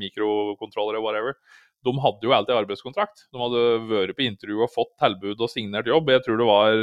[0.00, 1.36] mikrokontrollere, whatever,
[1.84, 3.26] de hadde jo alltid arbeidskontrakt.
[3.32, 6.10] De hadde vært på intervju og fått tilbud og signert jobb.
[6.12, 6.80] Jeg tror det var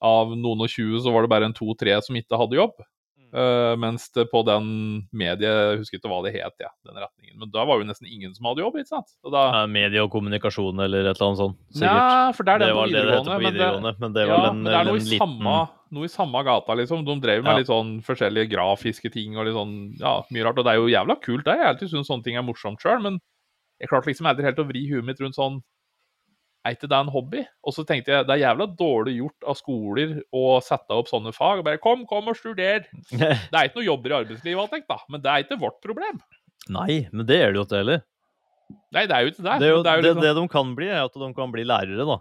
[0.00, 2.80] av noen og tjue så var det bare en to-tre som ikke hadde jobb.
[3.32, 7.36] Eh, mens det på den mediet, jeg husker ikke hva det het, ja, den retningen.
[7.38, 9.06] Men da var jo nesten ingen som hadde jobb, ikke sant?
[9.22, 11.56] Da, Ja, Medie og kommunikasjon eller et eller annet sånt.
[11.70, 11.94] Sikkert.
[11.94, 13.30] Nja, for det er det den på videregående.
[13.30, 13.82] det det videregående.
[13.82, 16.04] men det- men det var ja, en, men det er noe i, liten samme, noe
[16.04, 17.04] i samme gata, liksom.
[17.06, 17.56] De drev med Ja.
[17.58, 20.58] litt sånn forskjellige grafiske ting og litt sånn, ja, mye rart.
[20.58, 21.54] Og det er jo jævla kult, det.
[21.58, 23.20] Jeg alltid syntes sånne ting er morsomt sjøl, men
[23.80, 25.62] jeg klarte liksom aldri helt å vri huet mitt rundt sånn
[26.66, 27.40] Er ikke det en hobby?
[27.64, 31.32] Og så tenkte jeg det er jævla dårlig gjort av skoler å sette opp sånne
[31.32, 31.62] fag.
[31.62, 32.84] og bare Kom, kom og studer!
[33.16, 34.98] Det er ikke noe jobber i arbeidslivet, tenkt, da.
[35.08, 36.20] Men det er ikke vårt problem.
[36.68, 38.02] Nei, men det er det jo ikke heller.
[38.92, 39.54] Nei, det er jo ikke det.
[39.62, 41.64] Det, er jo, det jo liksom, det de kan bli, er at de kan bli
[41.66, 42.18] lærere, da.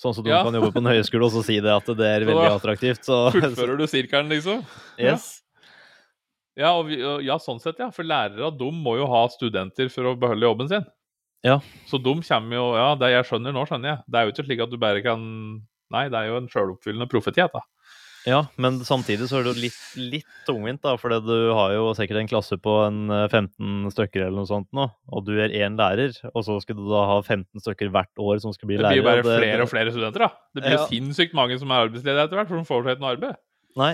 [0.00, 0.38] Sånn som de Ja.
[0.46, 3.02] kan jobbe på en høyskole og så si det at det er veldig da attraktivt.
[3.04, 4.62] Så, Fullfører du sirkelen, liksom?
[5.02, 5.42] yes.
[6.56, 7.90] Ja, vi, og- ja, sånn sett, ja.
[7.94, 10.86] For lærere de må jo ha studenter for å beholde jobben sin.
[11.46, 11.58] Ja.
[11.88, 13.98] Så de kommer jo Ja, det jeg skjønner nå, skjønner jeg.
[14.06, 15.22] Det er jo ikke slik at du bare kan
[15.90, 17.62] Nei, det er jo en sjøloppfyllende profeti, da.
[18.28, 20.92] Ja, men samtidig så er det jo litt, litt tungvint, da.
[21.00, 24.68] For du har jo sikkert en klasse på en eh, 15 stykker eller noe sånt
[24.76, 28.22] nå, og du er én lærer, og så skal du da ha 15 stykker hvert
[28.22, 30.30] år som skal bli Det blir jo bare og flere og flere studenter, da.
[30.54, 30.88] Det blir jo Ja.
[30.92, 33.36] sinnssykt mange som er arbeidsledige etter hvert, for de får seg ikke noe arbeid.
[33.80, 33.92] Nei.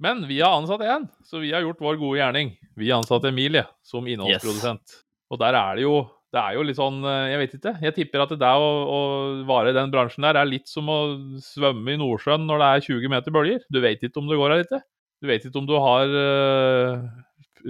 [0.00, 2.56] Men vi har ansatt én, så vi har gjort vår gode gjerning.
[2.80, 5.02] Vi har ansatt Emilie som innholdsprodusent.
[5.30, 7.72] Og der er det jo det er jo litt sånn eh, Jeg vet ikke.
[7.82, 9.00] Jeg tipper at det å, å
[9.48, 11.00] vare i den bransjen der er litt som å
[11.42, 13.64] svømme i Nordsjøen når det er 20 meter bølger.
[13.66, 14.80] Du vet ikke om det går her ikke.
[15.20, 17.02] Du vet ikke om du har uh,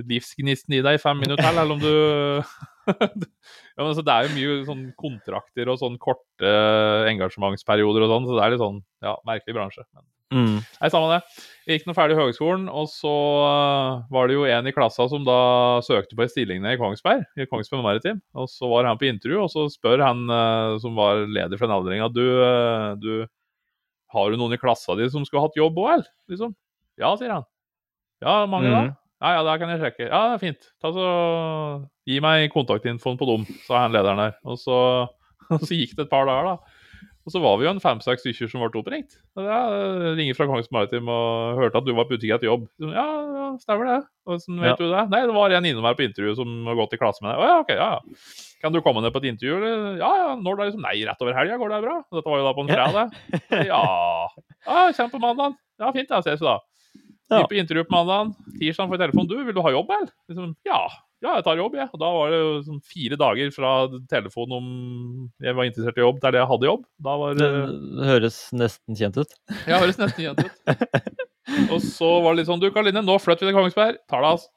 [0.06, 1.90] livsgnisten i deg i fem minutter, eller om du
[3.00, 6.52] ja, men altså, Det er jo mye sånn kontrakter og sånn korte
[7.10, 9.86] engasjementsperioder og sånn, så det er litt sånn ja, merkelig bransje.
[9.96, 10.60] Men Mm.
[10.62, 11.46] Nei, samme det.
[11.66, 13.10] Jeg gikk nå ferdig høgskolen, og så
[13.46, 15.38] øh, var det jo en i klassa som da
[15.86, 18.20] søkte på en stilling nede i Kongsberg, i Kongsberg Maritim.
[18.38, 21.66] Og så var han på intervju, og så spør han øh, som var leder for
[21.66, 23.12] den avdelinga, du, øh, du
[24.10, 26.10] Har du noen i klassa di som skulle hatt jobb òg, eller?
[26.30, 26.54] Liksom.
[26.98, 27.46] Ja, sier han.
[28.24, 28.80] Ja, mange da?
[29.20, 30.08] Ja, ja, det kan jeg sjekke.
[30.08, 30.68] Ja, det er fint.
[30.80, 31.06] Ta så
[32.08, 34.34] Gi meg kontaktinfoen på dem, sa han lederen der.
[34.48, 34.76] Og så,
[35.54, 36.79] og så gikk det et par dager, da.
[37.28, 39.18] Og så var vi jo en fem-seks stykker som ble oppringt.
[39.36, 39.58] Og da
[40.16, 42.64] ringer fra Kongs Maritim og hørte at du var på utkikk etter jobb.
[42.80, 43.04] Så, Ja,
[43.36, 43.98] ja, stemmer det.
[44.26, 44.76] Og så, vet Ja.
[44.80, 45.02] du det?
[45.12, 47.42] Nei, det var en innom her på intervju som har gått i klasse med deg.
[47.42, 48.24] Å ja, ok, ja, ja.
[48.62, 49.98] Kan du komme ned på et intervju, eller?
[50.00, 50.30] Ja, ja.
[50.40, 50.64] Når da?
[50.70, 50.80] Liksom?
[50.84, 51.98] Nei, rett over helga går det bra.
[52.12, 53.12] Dette var jo da på en fredag.
[53.70, 53.84] Ja.
[54.66, 55.54] ja Kjem på mandag.
[55.78, 56.20] Ja, fint, da.
[56.24, 56.58] Ses vi da.
[57.30, 57.38] Ja.
[57.44, 58.32] Inn på intervju på mandag.
[58.58, 59.28] Tirsdag får jeg telefon.
[59.30, 60.10] Du, vil du ha jobb, eller?
[60.32, 60.80] Liksom, ja.
[61.20, 61.88] Ja, jeg tar jobb, jeg.
[61.92, 63.70] Og da var det jo sånn fire dager fra
[64.08, 64.68] telefon om
[65.44, 66.86] jeg var interessert i jobb, til jeg hadde jobb.
[67.04, 69.34] Da var Det det høres nesten kjent ut.
[69.68, 71.20] Ja, høres nesten kjent ut.
[71.74, 73.98] Og så var det litt sånn Du, Karoline, nå flytter vi til Kongsberg.
[74.08, 74.50] Tar det, altså.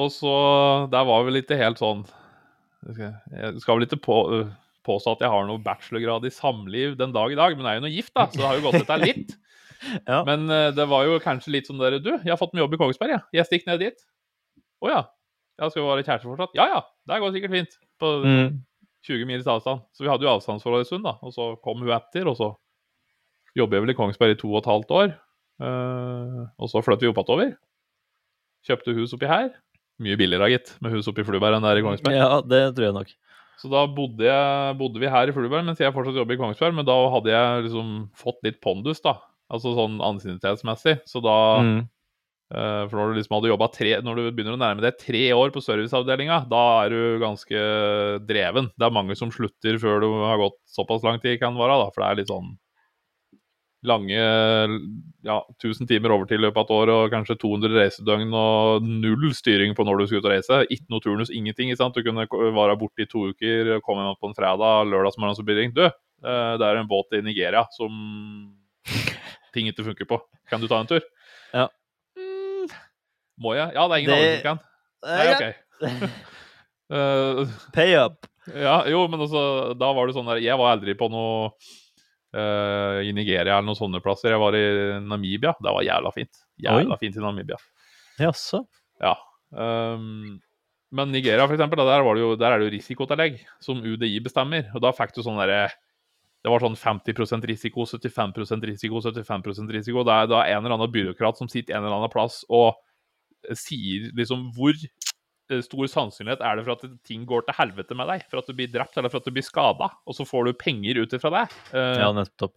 [0.00, 0.32] Og så
[0.92, 2.02] Der var vel ikke helt sånn
[2.86, 4.50] Jeg skal, vel ikke på, øh,
[4.86, 7.80] påstå at jeg har noe bachelorgrad i samliv den dag i dag, men jeg er
[7.80, 9.34] jo noe gift, da, så det har jo gått etter litt.
[10.08, 10.20] Ja.
[10.28, 12.76] Men øh, det var jo kanskje litt sånn der Du, jeg har fått meg jobb
[12.76, 13.26] i Kongsberg, jeg.
[13.40, 14.06] Jeg stikker ned dit.
[14.80, 15.02] Å ja.
[15.60, 16.54] Ja, skal vi være kjærester fortsatt?
[16.56, 17.78] Ja ja, det går sikkert fint.
[18.00, 18.60] På Mm.
[19.06, 19.80] 20 mils avstand.
[19.96, 21.14] Så vi hadde jo avstandsforhold en stund, da.
[21.24, 22.50] Og så kom hun etter, og så
[23.56, 25.14] jobber jeg vel i Kongsberg i to og et halvt år.
[25.60, 27.54] Uh, og så flyttet vi opp igjen.
[28.68, 29.50] Kjøpte hus oppi her.
[30.00, 32.16] Mye billigere, gitt, med hus oppi Fluberg enn der i Kongsberg.
[32.16, 33.10] Ja, det tror jeg nok.
[33.60, 36.76] Så da bodde, jeg, bodde vi her i Fluberg mens jeg fortsatt jobber i Kongsberg,
[36.78, 39.18] men da hadde jeg liksom fått litt pondus, da.
[39.52, 41.00] Altså sånn ansiennitetsmessig.
[41.08, 41.80] Så da Mm.
[42.50, 45.22] Eh, For når du liksom hadde jobba tre Når du begynner å nærme deg tre
[45.36, 47.60] år på serviceavdelinga, da er du ganske
[48.26, 48.72] dreven.
[48.74, 51.92] Det er mange som slutter før du har gått såpass lang tid, kan være, da.
[51.94, 52.50] For det er litt sånn
[53.86, 54.12] lange
[55.24, 59.30] ja, 1000 timer overtid i løpet av et år og kanskje 200 reisedøgn og null
[59.36, 60.58] styring på når du skal ut og reise.
[60.68, 61.72] Ikke noe turnus, ingenting.
[61.78, 61.96] sant?
[61.96, 65.56] Du kunne være borte i to uker, komme hjem på en fredag, lørdagsmorgen så blir
[65.56, 65.78] det ringt.
[65.78, 67.88] Du, eh, det er en båt i Nigeria som
[69.54, 70.20] ting ikke funker på.
[70.50, 71.00] Kan du ta en tur?
[71.54, 71.68] Ja.
[73.40, 73.72] Må jeg?
[73.74, 74.60] Ja, det er ingen Det- andre som kan.
[75.10, 76.10] Nei, ok.
[76.90, 78.26] Eh, Pay up.
[78.50, 79.40] ja, jo, men altså,
[79.78, 81.52] da var det sånn der Jeg var aldri på noe
[82.34, 84.32] uh, i Nigeria eller noen sånne plasser.
[84.34, 84.64] Jeg var i
[85.06, 85.52] Namibia.
[85.62, 86.40] Det var jævla fint.
[86.58, 87.60] Jævla fint i Namibia.
[88.18, 88.64] Jaså.
[88.98, 89.14] Ja.
[89.54, 90.40] Um,
[90.90, 94.18] men Nigeria, for eksempel, der, var det jo, der er det jo risikotillegg som UDI
[94.26, 94.66] bestemmer.
[94.74, 95.68] Og da fikk du sånn derre
[96.42, 100.02] Det var sånn 50% risiko, 75% risiko, 75% risiko.
[100.08, 102.86] Det er da en eller annen byråkrat som sitter en eller annen plass og eh,
[103.56, 108.10] sier liksom hvor eh, stor sannsynlighet er det for at ting går til helvete med
[108.12, 108.26] deg?
[108.30, 109.90] For at du blir drept eller for at du blir skada?
[110.06, 111.46] Og så får du penger ut ifra det.
[111.74, 112.56] Eh, Ja, nettopp.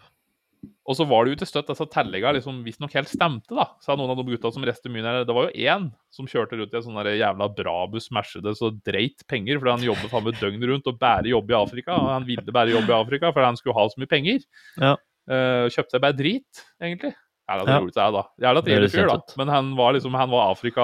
[0.87, 3.97] og så var det jo til støtt disse tellegga liksom visstnok helt stemte, da, sa
[3.99, 5.25] noen av de gutta som reiste mye nær.
[5.27, 9.25] Det var jo én som kjørte rundt i en sånn jævla Brabus Mercedes og dreit
[9.27, 11.97] penger, fordi han jobbet faen meg døgnet rundt og bare jobbe i Afrika.
[11.99, 14.45] Og han ville bare jobbe i Afrika fordi han skulle ha så mye penger.
[14.79, 14.95] Ja.
[15.23, 17.13] Uh, kjøpte bare drit, egentlig.
[17.49, 17.59] Ja.
[17.59, 18.23] det til det, da.
[18.39, 19.17] Jævla trivelig fyr, da.
[19.37, 20.81] Men han var liksom Han var Afrika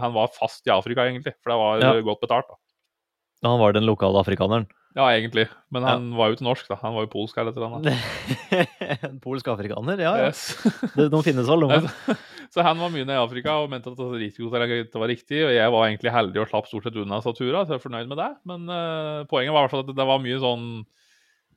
[0.00, 1.34] Han var fast i Afrika, egentlig.
[1.42, 2.00] For det var Ja.
[2.00, 2.56] godt betalt, da.
[3.48, 4.66] Han var den lokale afrikaneren.
[4.94, 5.48] Ja, egentlig.
[5.72, 6.76] Men han var jo ikke norsk, da.
[6.82, 7.54] Han var jo polsk eller
[9.08, 9.98] en polsk afrikaner?
[9.98, 10.26] Ja, ja.
[10.28, 10.56] Yes.
[10.96, 12.16] Det, de finnes vel, de.
[12.52, 14.04] Så han var mye nede i Afrika og mente at det
[15.00, 15.40] var riktig.
[15.46, 18.10] Og jeg var egentlig heldig og slapp stort sett unna Satura, så jeg er fornøyd
[18.10, 18.28] med det.
[18.44, 20.66] Men uh, poenget var i hvert fall at det var mye sånn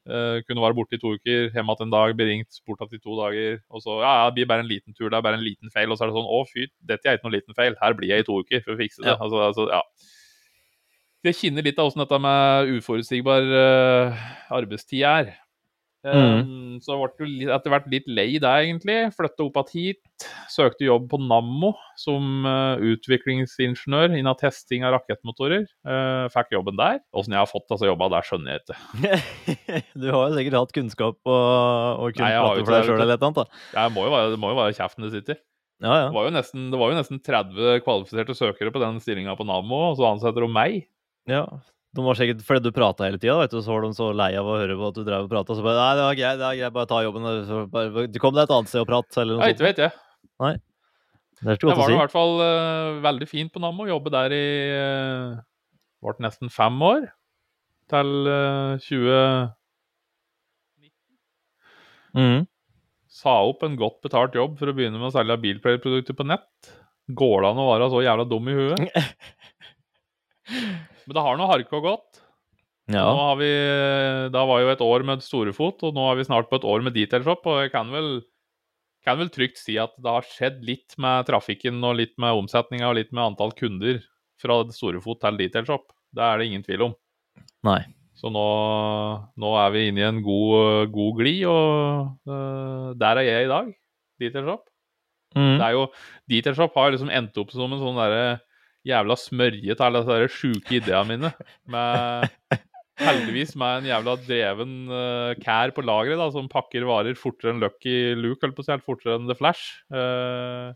[0.09, 2.99] eh, Kunne være borte i to uker, hjemme igjen en dag, bli ringt bort igjen
[2.99, 3.61] i to dager.
[3.69, 5.73] Og så ja, ja, det blir bare en liten tur, det er bare en liten
[5.73, 5.91] feil.
[5.91, 8.13] Og så er det sånn å fy, dette er ikke noen liten feil, her blir
[8.13, 9.13] jeg i to uker for å fikse det.
[9.13, 9.17] Ja.
[9.19, 9.81] Altså, altså, ja.
[11.25, 15.33] Jeg kjenner litt av åssen dette med uforutsigbar uh, arbeidstid er.
[16.05, 18.97] Um, så jeg ble etter hvert litt lei der egentlig.
[19.15, 20.27] Flytta opp igjen hit.
[20.53, 25.65] Søkte jobb på Nammo som eh, utviklingsingeniør innen testing av rakettmotorer.
[25.65, 27.01] Eh, fikk jobben der.
[27.17, 28.79] Åssen jeg har fått altså, jobba der, skjønner jeg ikke.
[30.01, 33.19] Du har jo sikkert hatt kunnskap og, og kunnskap Nei, for deg sjøl eller et
[33.19, 33.59] eller annet.
[33.73, 35.41] Jeg må jo være, det må jo være kjeften det sitter.
[35.83, 36.03] Ja, ja.
[36.07, 39.47] Det var jo nesten, det var jo nesten 30 kvalifiserte søkere på den stillinga på
[39.47, 40.85] Nammo, og så ansetter de meg.
[41.31, 41.47] ja.
[41.95, 44.57] De var sikkert fordi du prata hele tida, så var de så lei av å
[44.59, 45.55] høre på at du drev og prata.
[45.55, 47.27] Så bare Nei, det var greit, det var greit, bare ta jobben.
[47.71, 49.91] bare, du kom deg et annet sted og prat, eller noe Ja, ikke vet jeg.
[51.45, 51.99] Det ikke Det godt var i si.
[51.99, 53.85] hvert fall uh, veldig fint på Nammo.
[53.87, 55.37] Jobbe der i uh,
[56.03, 57.07] Ble nesten fem år.
[57.91, 59.53] Til eh, 20
[62.15, 62.45] Mhm.
[63.11, 66.69] Sa opp en godt betalt jobb for å begynne med å selge bilpleieprodukter på nett.
[67.11, 68.79] Går det an å være så jævla dum i huet?
[71.05, 72.21] Men det har nå harka godt.
[72.93, 73.49] Nå har vi,
[74.33, 76.83] da var jo et år med Storefot, og nå er vi snart på et år
[76.85, 77.47] med Detailshop.
[77.49, 78.19] Og jeg kan vel,
[79.05, 82.91] kan vel trygt si at det har skjedd litt med trafikken og litt med omsetninga
[82.91, 84.03] og litt med antall kunder
[84.41, 85.89] fra Storefot til Detailshop.
[86.15, 86.97] Det er det ingen tvil om.
[87.65, 87.81] Nei.
[88.15, 88.45] Så nå,
[89.41, 93.51] nå er vi inne i en god, god glid, og uh, der er jeg i
[93.51, 93.73] dag.
[94.21, 94.69] Detailshop.
[95.35, 95.57] Mm.
[95.57, 95.87] Det er jo,
[96.31, 98.37] Detailshop har liksom endt opp som en sånn derre
[98.85, 101.31] jævla smørje til alle disse der sjuke ideene mine.
[101.71, 102.29] Med,
[103.01, 107.63] heldigvis med en jævla dreven uh, kær på lageret da, som pakker varer fortere enn
[107.63, 109.81] Lucky Luke, holdt på å si, fortere enn The Flash.
[109.93, 110.71] Uh,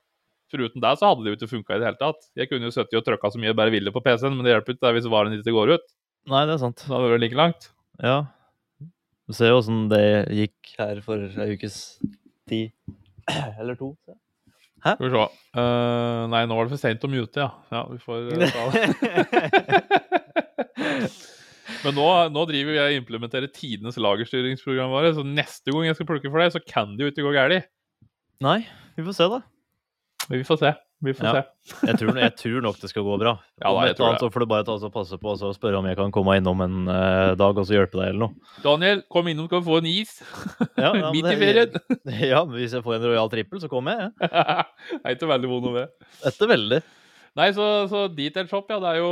[0.50, 2.30] foruten det så hadde det jo ikke funka i det hele tatt.
[2.40, 4.56] Jeg kunne jo sittet og trykka så mye jeg bare ville på PC-en, men det
[4.56, 5.88] hjelper ikke hvis varen ikke går ut.
[6.30, 6.82] Nei, det er sant.
[6.86, 7.70] Da hadde det vært like langt.
[8.02, 8.18] Ja.
[9.30, 11.78] Du ser jo åssen det gikk her for ei ukes
[12.50, 12.74] tid.
[13.62, 13.94] Eller to.
[14.08, 14.18] så.
[14.82, 15.24] Skal vi se.
[15.58, 17.50] Uh, nei, nå var det for seint å mute, ja.
[17.74, 18.84] Ja, vi får eh, ta det.
[21.84, 26.10] Men nå, nå driver vi og implementerer tidenes lagerstyringsprogram våre, så neste gang jeg skal
[26.10, 27.68] plukke for deg, så kan det jo ikke gå galt.
[28.44, 28.60] Nei,
[28.98, 29.40] vi får se, da.
[30.28, 30.72] Men vi får se.
[31.00, 31.32] Vi får Ja.
[31.32, 31.88] se.
[31.88, 33.32] Jeg tror, jeg tror nok det skal gå bra.
[33.62, 35.54] Ja, da, jeg tror annet så får du bare ta og passe på og så
[35.56, 38.54] spørre om jeg kan komme innom en uh, dag og så hjelpe deg eller noe.
[38.66, 40.18] Daniel, kom innom, kan få en is.
[40.76, 41.80] Ja, ja, Midt i ferien.
[42.32, 44.12] Ja, men hvis jeg får en Royal Trippel, så kommer jeg.
[44.28, 44.64] Ja.
[44.92, 45.04] jeg.
[45.06, 45.90] Er ikke veldig vond å det.
[46.28, 46.82] Etter veldig.
[47.38, 49.10] Nei, så, så Detail Shop, ja, det er jo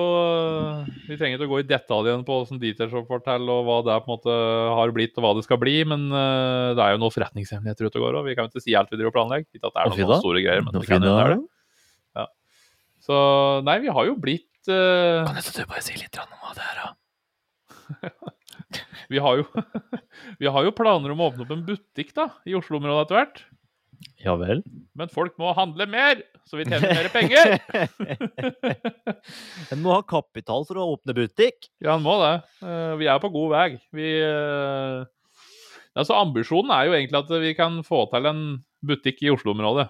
[1.05, 3.93] Vi trenger ikke å gå i detaljen på hvordan Detail Shop forteller og hva det
[3.93, 4.37] er på en måte
[4.79, 8.01] har blitt og hva det skal bli, men uh, det er jo noen forretningshemmeligheter ute
[8.01, 9.47] og går, og vi kan jo ikke si alt vi driver og planlegger.
[9.53, 11.37] Ikke at det er noen, noen store greier, men det kan jo være det er
[11.37, 11.45] det.
[13.07, 13.17] Så
[13.63, 15.23] nei, vi har jo blitt uh...
[15.23, 16.87] Kan du bare si litt om hva det er, da?
[19.13, 19.45] vi, har jo,
[20.41, 23.39] vi har jo planer om å åpne opp en butikk da, i Oslo-området etter hvert.
[24.21, 24.61] Ja vel?
[24.97, 27.57] Men folk må handle mer, så vi tjener mer penger.
[29.73, 31.57] En må ha kapital for å åpne butikk.
[31.83, 32.35] Ja, en må det.
[32.63, 33.69] Eh, vi er på god vei.
[33.95, 35.05] Vi eh,
[35.97, 38.41] Altså, ambisjonen er jo egentlig at vi kan få til en
[38.85, 39.87] butikk i Oslo-området.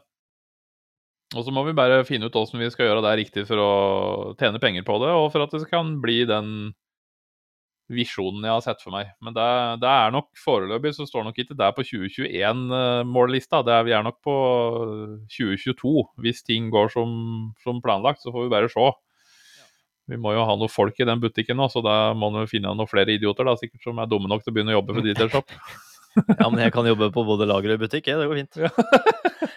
[1.35, 3.71] Og så må vi bare finne ut hvordan vi skal gjøre det riktig for å
[4.39, 6.51] tjene penger på det, og for at det kan bli den
[7.91, 9.11] visjonen jeg har sett for meg.
[9.23, 9.47] Men det,
[9.83, 13.61] det er nok foreløpig så står nok ikke det på 2021-mållista.
[13.67, 14.37] Det er, vi er nok på
[15.35, 15.93] 2022.
[16.23, 17.11] Hvis ting går som,
[17.63, 18.87] som planlagt, så får vi bare se.
[20.07, 22.71] Vi må jo ha noen folk i den butikken nå, så da må vi finne
[22.71, 25.07] noen flere idioter da, sikkert som er dumme nok til å begynne å jobbe for
[25.07, 25.51] Detail Shop.
[26.17, 28.19] Ja, men jeg kan jobbe på både lager og butikk, jeg.
[28.19, 28.63] Det går fint.
[28.63, 28.71] Ja.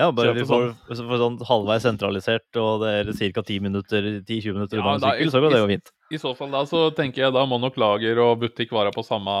[0.00, 3.42] Ja, bare vi får, får sånn halvveis sentralisert, og det er ca.
[3.44, 5.90] 10 minutter, 10-20 minutter Ja, en da- sykkel, så går det jo fint.
[6.10, 9.04] I så fall da, så tenker jeg da må nok lager og butikk være på
[9.04, 9.34] samme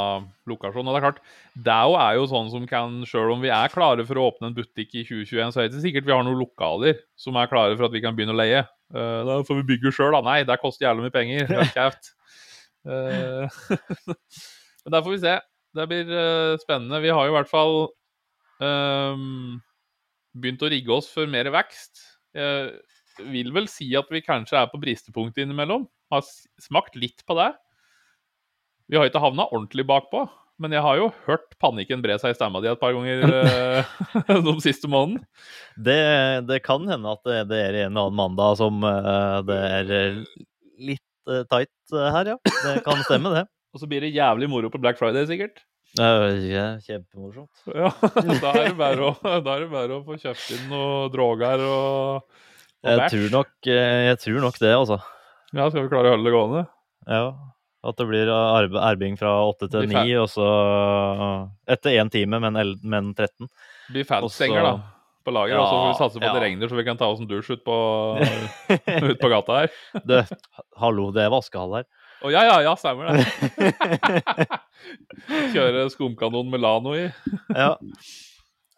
[0.46, 0.84] lokasjon.
[0.84, 1.22] Og det er klart,
[1.56, 4.54] DAO er jo- sånn som kan, sjøl om vi er klare for å åpne en
[4.58, 7.74] butikk i 2021, så er det ikke sikkert vi har noen lokaler som er klare
[7.78, 8.60] for at vi kan begynne å leie.
[8.92, 10.20] Uh, da får vi bygge sjøl, da.
[10.28, 11.48] Nei, det koster jævlig mye penger.
[11.64, 12.12] Er kjeft.
[12.84, 13.48] Eh,
[14.84, 15.34] Men der får vi se.
[15.74, 17.00] Det blir uh, spennende.
[17.00, 17.74] Vi har jo i hvert fall
[18.60, 19.60] ehm,
[20.36, 22.02] begynt å rigge oss for mer vekst.
[22.36, 25.88] Jeg vil vel si at vi kanskje er på bristepunktet innimellom.
[26.12, 26.26] Har
[26.62, 27.52] smakt litt på det.
[28.90, 30.24] Vi har ikke havna ordentlig bakpå,
[30.60, 33.92] men jeg har jo hørt panikken bre seg i stemma di et par ganger eh,
[34.48, 35.22] de siste månedene.
[35.78, 36.00] Det,
[36.48, 40.20] det kan hende at det, er en eller annen mandag som eh, det er eh,
[40.90, 41.06] litt
[41.52, 42.36] tight her, ja.
[42.42, 43.46] Det kan stemme, det.
[43.74, 45.62] Og så blir det jævlig moro på Black Friday, sikkert.
[45.98, 47.50] Ja, kjempemorsomt.
[47.74, 47.90] Ja,
[48.40, 52.26] Da er det bare å, er det bare å få kjøpt inn noe droger og,
[52.84, 55.00] og Jeg tror nok, eh, jeg tror nok det, altså.
[55.50, 56.62] Ja, skal vi klare å holde det gående?
[57.10, 57.24] Ja.
[57.80, 60.46] At det blir erbing arbeiding fra åtte til Blir fer- ni, og så
[61.66, 63.48] Etter én time, men, men 13.
[63.88, 64.74] Det blir fanstenger, da.
[65.24, 67.08] På lager, og så får vi satse på at det regner, så vi kan ta
[67.12, 67.74] oss en dusj ut på,
[69.10, 69.74] ut på gata her.
[70.08, 70.14] Du,
[70.80, 71.88] hallo, det er vaskehall her.
[72.20, 73.24] Å ja, ja, ja, stemmer det.
[75.54, 77.06] Kjøre skumkanon med Lano i.
[77.54, 77.74] ja.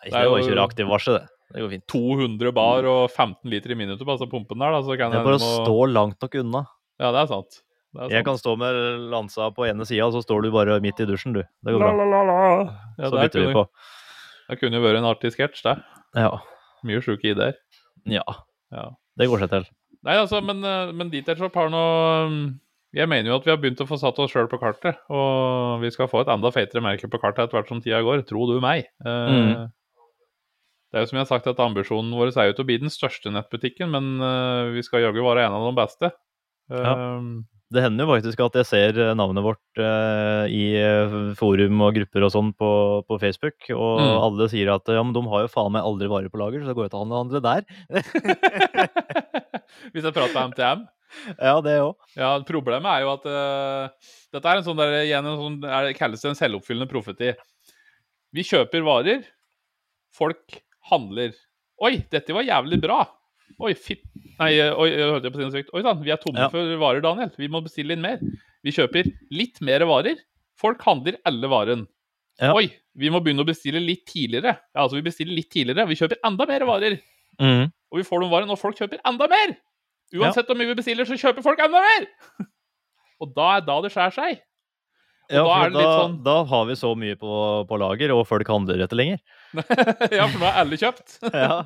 [0.02, 1.28] Det er var jo- ikke aktiv varsel, det.
[1.52, 1.84] Det går fint.
[1.92, 5.18] 200 bar og 15 liter i minuttet på altså pumpen der, da, så kan Det
[5.20, 6.62] er bare å må- stå langt nok unna.
[6.98, 7.58] Ja, det er sant.
[7.92, 8.12] Det er sant.
[8.16, 8.78] Jeg kan stå med
[9.12, 11.42] lansa på ene sida, så står du bare midt i dusjen, du.
[11.42, 11.92] Det går bra.
[11.98, 12.64] la, la, la.
[12.98, 13.66] Ja, Så bytter vi på.
[14.48, 15.76] det kunne jo vært en artig sketsj, det.
[16.16, 16.38] Ja.
[16.84, 17.54] Mye sjuke ideer.
[18.06, 18.22] ja.
[18.72, 18.88] Ja.
[19.18, 19.64] Det går seg til.
[20.02, 22.60] Nei, altså, men, eh, men Detail Shop har noe mm,
[22.92, 24.98] Jeg mener jo at vi har begynt å få satt oss sjøl på kartet.
[25.08, 28.20] Og vi skal få et enda feitere merke på kartet etter hvert som tida går.
[28.28, 28.84] Tro du meg.
[29.04, 29.70] Eh, Mm.
[30.92, 32.76] Det er jo som jeg har sagt, at ambisjonen vår er jo til å bli
[32.82, 36.10] den største nettbutikken, men eh, vi skal jaggu være en av de beste.
[36.68, 36.92] Ja.
[36.92, 37.32] Eh,
[37.72, 40.64] Det hender jo faktisk at jeg ser navnet vårt eh, i
[41.40, 42.68] forum og grupper og sånn på,
[43.08, 44.18] på Facebook, og Mm.
[44.26, 46.68] alle sier at ja, men de har jo faen meg aldri varer på lager, så
[46.68, 47.64] det går jo til å handle der.
[49.92, 50.84] Hvis jeg prater MTM.
[51.46, 51.96] Ja, det òg.
[52.16, 55.90] Ja, Problemet er jo at uh, dette er en sånn der, igjen en sånn, er,
[55.98, 57.32] kalles det en selvoppfyllende profeti.
[58.32, 59.26] Vi kjøper varer,
[60.16, 61.34] folk handler.
[61.82, 63.02] Oi, dette var jævlig bra.
[63.62, 64.04] Oi, fitt
[64.40, 65.66] Nei, oi, oi, jeg på sin.
[65.76, 66.48] Oi sann, vi er tomme Ja.
[66.50, 67.30] for varer, Daniel.
[67.38, 68.18] Vi må bestille inn mer.
[68.64, 70.18] Vi kjøper litt mer varer.
[70.58, 71.84] Folk handler alle varen.
[72.40, 72.54] Ja.
[72.56, 74.56] Oi, vi må begynne å bestille litt tidligere.
[74.72, 75.86] Ja, altså, vi bestiller litt tidligere.
[75.90, 76.96] Vi kjøper enda mer varer.
[77.38, 77.68] Mm.
[77.92, 79.54] Og vi får de varene, og folk kjøper enda mer!
[80.20, 82.08] Uansett hvor mye vi bestiller, så kjøper folk enda mer!
[83.22, 84.40] og da er da det skjærer seg.
[85.32, 87.34] Og Ja, da for litt da, sånn- da har vi så mye på,
[87.70, 89.20] på lager, og folk handler etter lenger.
[89.56, 91.14] ja, for nå er alle kjøpt.
[91.44, 91.62] Ja.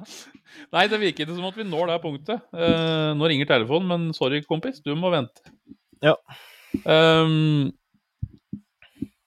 [0.72, 2.44] Nei, det virker ikke som at vi når det punktet.
[2.54, 5.42] Uh, nå ringer telefonen, men sorry, kompis, du må vente.
[6.04, 6.14] Ja.
[6.84, 7.72] Ehm,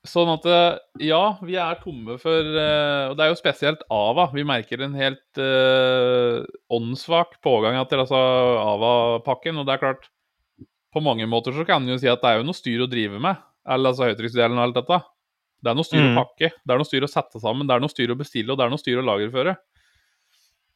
[0.07, 0.77] sånn at eh,
[1.09, 4.29] ja, vi er tomme for eh, Og det er jo spesielt Ava.
[4.31, 8.15] Vi merker en helt uh, åndssvak pågang etter altså
[8.63, 9.59] Ava-pakken.
[9.59, 10.07] Og det er klart,
[10.93, 12.89] på mange måter så kan en jo si at det er jo noe styr å
[12.89, 13.41] drive med.
[13.69, 15.01] Eller altså høytrykksdelen og alt dette.
[15.59, 16.15] Det er noe styr å Mhm.
[16.15, 18.57] pakke, det er noe styr å sette sammen, det er noe styr å bestille, og
[18.57, 19.57] det er noe styr å lagerføre.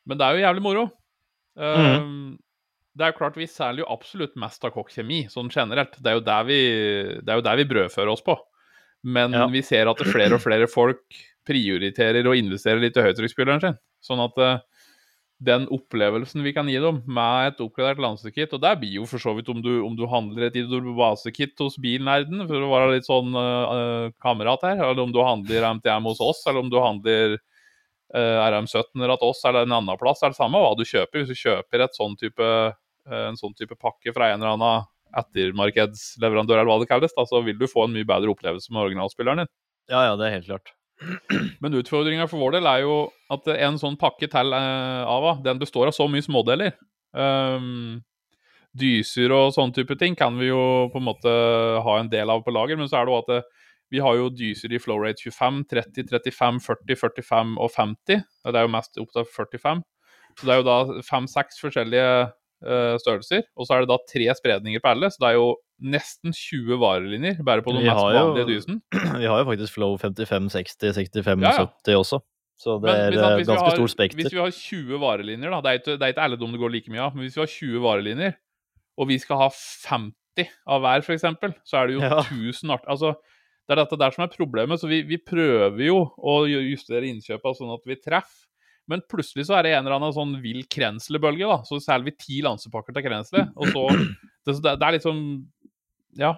[0.05, 0.83] Men det er jo jævlig moro.
[1.55, 2.35] Uh,
[2.95, 5.95] Det er jo klart Vi selger jo absolutt mest av kokk-kjemi, sånn generelt.
[6.03, 6.59] Det er jo der vi,
[7.23, 8.35] det er jo der vi brødfører oss på.
[9.03, 9.47] Men Ja.
[9.51, 11.03] vi ser at flere og flere folk
[11.45, 13.77] prioriterer og investerer litt i høytrykksspilleren sin.
[14.03, 14.59] Sånn at eh,
[15.43, 19.19] den opplevelsen vi kan gi dem med et oppgradert landslagskit Og det blir jo for
[19.19, 23.09] så vidt om du, om du handler et Idol-basekit hos Bilnerden, for å være litt
[23.09, 27.35] sånn eh, kamerat her, eller om du handler MTM hos oss, eller om du handler
[28.15, 31.23] uh, RM17 hos oss eller en annen plass, er det samme hva du kjøper.
[31.23, 32.49] Hvis du kjøper sånn type,
[33.09, 34.87] uh, en sånn type pakke fra en eller annen
[35.19, 38.87] ettermarkedsleverandør, eller hva det kalles, da, så vil du få en mye bedre opplevelse med
[38.87, 39.51] originalspilleren din.
[39.91, 40.73] Ja, ja, det er helt klart.
[41.63, 42.97] Men utfordringa for vår del er jo
[43.33, 46.75] at en sånn pakke til eh, Ava, den består av så mye smådeler.
[47.13, 48.01] Um,
[48.73, 51.33] dyser og sånne type ting kan vi jo på en måte
[51.85, 53.41] ha en del av på lager, men så er det jo at det,
[53.93, 58.23] vi har jo dyser i flow rate 25, 30, 35, 40, 45 og 50.
[58.49, 59.83] Det er jo mest opp til 45.
[60.39, 62.07] Så det er jo da fem-seks forskjellige
[62.65, 63.43] eh, størrelser.
[63.57, 65.47] Og så er det da tre spredninger på alle, så det er jo
[65.83, 68.81] nesten 20 varelinjer bare på Vi mest vanlige dysen.
[69.21, 71.65] Vi har jo faktisk Flow 55, 60, 65, Ja, ja.
[71.67, 72.21] 70 også.
[72.63, 74.21] Så det er at- eh, ganske har- stor spekter.
[74.21, 76.71] Hvis vi har 20 varelinjer, da, det er ikke, det er ikke alle det går
[76.71, 78.33] like mye av, men hvis vi har 20 varelinjer,
[78.97, 81.25] og vi skal ha 50 av hver, f.eks.,
[81.65, 82.21] så er det jo Ja.
[82.21, 82.85] 1000 art...
[82.87, 83.15] Altså,
[83.67, 84.79] det er dette der som er problemet.
[84.79, 88.47] Så vi, vi prøver jo å justere innkjøpene sånn at vi treffer.
[88.91, 91.61] Men plutselig så er det en eller annen sånn vill krenslerbølge, da.
[91.67, 93.69] Så selger vi ti lansepakker til krensle, og
[94.43, 95.21] så Det, det, er liksom
[96.19, 96.33] Ja.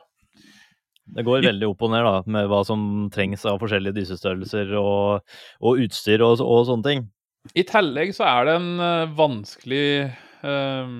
[1.15, 5.35] Det går veldig opp og ned da, med hva som trengs av forskjellige dysestørrelser og,
[5.61, 7.03] og utstyr og, og sånne ting.
[7.53, 10.95] I tillegg så er det en eh, vanskelig eh,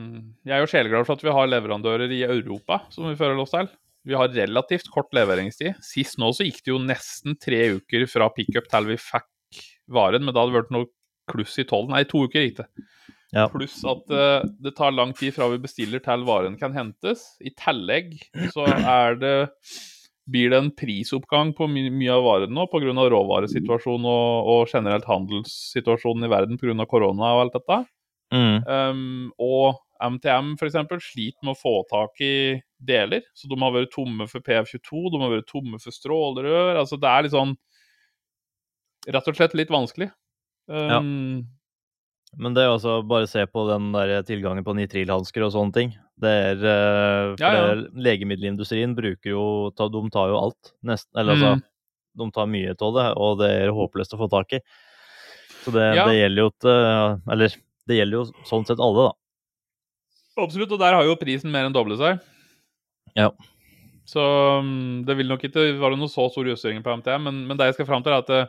[0.46, 3.56] Jeg er jo sjeleglad for at vi har leverandører i Europa som vi fører oss
[3.56, 3.72] til.
[4.06, 5.82] Vi har relativt kort leveringstid.
[5.82, 10.26] Sist nå så gikk det jo nesten tre uker fra pickup til vi fikk varen,
[10.26, 10.90] men da hadde det vært noe
[11.32, 11.94] kluss i tollen.
[11.96, 12.70] Nei, to uker gikk det.
[13.36, 13.48] Ja.
[13.52, 17.26] Pluss at uh, det tar lang tid fra vi bestiller til varen kan hentes.
[17.44, 18.16] I tillegg
[18.54, 19.36] så er det
[20.26, 22.94] blir det en prisoppgang på my mye av varene nå pga.
[23.14, 26.88] råvaresituasjonen og, og generelt handelssituasjonen i verden pga.
[26.90, 27.82] korona og alt dette.
[28.34, 28.56] Mm.
[28.66, 33.24] Um, og MTM for eksempel, sliter med å få tak i deler.
[33.38, 36.76] Så de har vært tomme for PF22, de har vært tomme for strålerør.
[36.82, 37.56] Altså det er litt sånn
[39.06, 40.08] Rett og slett litt vanskelig.
[40.68, 41.46] Um,
[42.38, 45.94] Men det er altså bare se på den der tilgangen på nitrilhansker og sånne ting.
[46.20, 47.76] Det er, uh, Ja, ja.
[47.96, 49.46] Legemiddelindustrien bruker jo
[49.78, 50.74] ta- De tar jo alt.
[50.84, 51.64] Nesten, eller altså Mm.
[52.18, 54.60] De tar mye av det, og det er håpløst å få tak i.
[55.66, 56.06] Så det, Ja.
[56.08, 57.50] det gjelder jo ikke Eller
[57.88, 59.14] det gjelder jo sånn sett alle, da.
[60.44, 62.20] Absolutt, og der har jo prisen mer enn doblet seg.
[63.16, 63.30] Ja.
[64.06, 64.20] Så
[64.60, 67.68] um, det vil nok ikke være noe så stor justering på MTM, men, men det
[67.68, 68.46] jeg skal fram til, er at eh,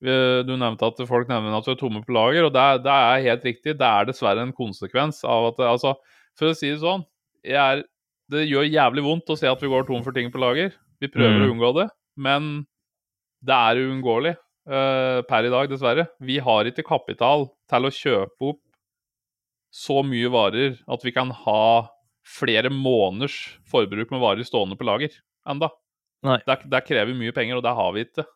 [0.00, 2.92] du nevnte at folk nevner at vi er tomme på lager, og det, er- det
[2.96, 3.74] er helt riktig.
[3.78, 5.94] Det er dessverre en konsekvens av at Altså,
[6.38, 7.04] for å si det sånn,
[7.44, 7.82] er,
[8.32, 10.72] det gjør jævlig vondt å se at vi går tom for ting på lager.
[11.00, 11.44] Vi prøver Mm.
[11.44, 12.48] å unngå det, men
[13.44, 14.34] det er uunngåelig
[14.68, 16.08] uh, per i dag, dessverre.
[16.20, 18.60] Vi har ikke kapital til å kjøpe opp
[19.72, 21.88] så mye varer at vi kan ha
[22.26, 23.36] flere måneders
[23.70, 25.12] forbruk med varer stående på lager
[25.48, 25.68] enda.
[26.24, 28.26] Det, det krever mye penger, og det har vi ikke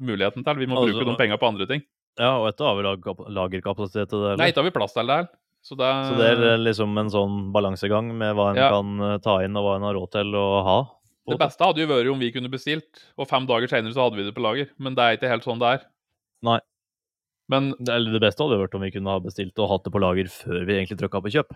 [0.00, 0.54] muligheten til.
[0.56, 1.82] Vi må Altså- bruke de pengene på andre ting.
[2.18, 4.26] Ja, og etter har vi lag- lagerkapasitet til det.
[4.32, 4.36] eller?
[4.36, 5.28] Nei, ikke har vi plass til det.
[5.62, 8.70] Så det, Så det er liksom en sånn balansegang med hva en Ja.
[8.70, 10.78] kan eh, ta inn, og hva en har råd til å ha.
[11.28, 14.16] det beste hadde jo vært om vi kunne bestilt, og fem dager senere så hadde
[14.16, 14.68] vi det på lager.
[14.78, 15.86] Men det er ikke helt sånn det er.
[16.42, 16.58] Nei.
[17.48, 19.92] Men Det, eller det beste hadde vært om vi kunne ha bestilt og hatt det
[19.92, 21.50] på lager før vi egentlig trykka på kjøp.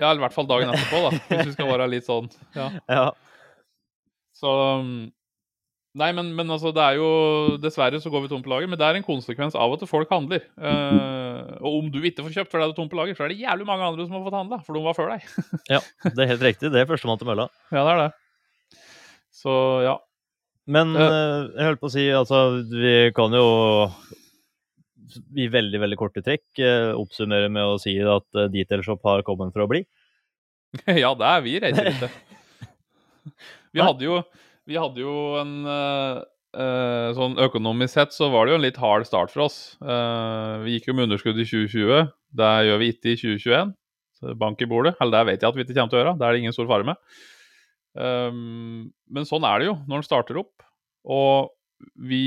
[0.00, 1.10] ja, eller i hvert fall dagen etterpå, da.
[1.36, 2.30] Hvis vi skal være litt sånn.
[2.54, 2.70] Ja.
[2.88, 3.10] Ja.
[4.34, 5.12] Så um,
[5.92, 7.08] Nei, men, men altså, det er jo
[7.60, 10.08] Dessverre så går vi tom på lager, men det er en konsekvens av at folk
[10.12, 10.40] handler.
[10.56, 13.34] Uh, og om du ikke får kjøpt fordi du er tom på lager, så er
[13.34, 15.28] det jævlig mange andre som har fått handla, for de var før deg.
[15.74, 16.72] ja, Det er helt riktig.
[16.72, 17.46] Det er førstemann til mølla.
[17.74, 18.08] Ja, det er det.
[19.42, 19.98] Så ja.
[20.72, 22.38] Men eh, jeg holdt på å si, altså
[22.70, 23.46] Vi kan jo
[25.34, 26.60] i veldig veldig korte trekk
[26.96, 29.82] oppsummere med å si at uh, Detail har kommet for å bli.
[31.02, 32.08] ja, det er vi reiser ikke.
[33.72, 34.22] Vi hadde jo,
[34.68, 36.20] vi hadde jo en eh,
[37.16, 39.78] Sånn økonomisk sett så var det jo en litt hard start for oss.
[39.80, 42.10] Uh, vi gikk jo med underskudd i 2020.
[42.36, 43.70] Det gjør vi ikke i 2021.
[44.20, 44.92] Så bank i bordet.
[45.00, 46.12] Eller det vet jeg at vi ikke kommer til å gjøre.
[46.20, 47.00] Det er det ingen stor fare med.
[47.96, 50.64] Um, men sånn er det jo når en starter opp.
[51.08, 51.50] Og
[51.98, 52.20] vi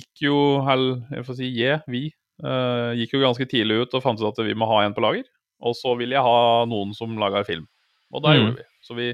[0.00, 2.02] gikk jo Eller Jeg får si je, vi.
[2.42, 5.04] Uh, gikk jo ganske tidlig ut og fant ut at vi må ha en på
[5.04, 5.28] lager.
[5.64, 7.68] Og så ville jeg ha noen som lager film.
[8.12, 8.40] Og da Mm.
[8.40, 8.66] gjorde vi.
[8.84, 9.12] Så vi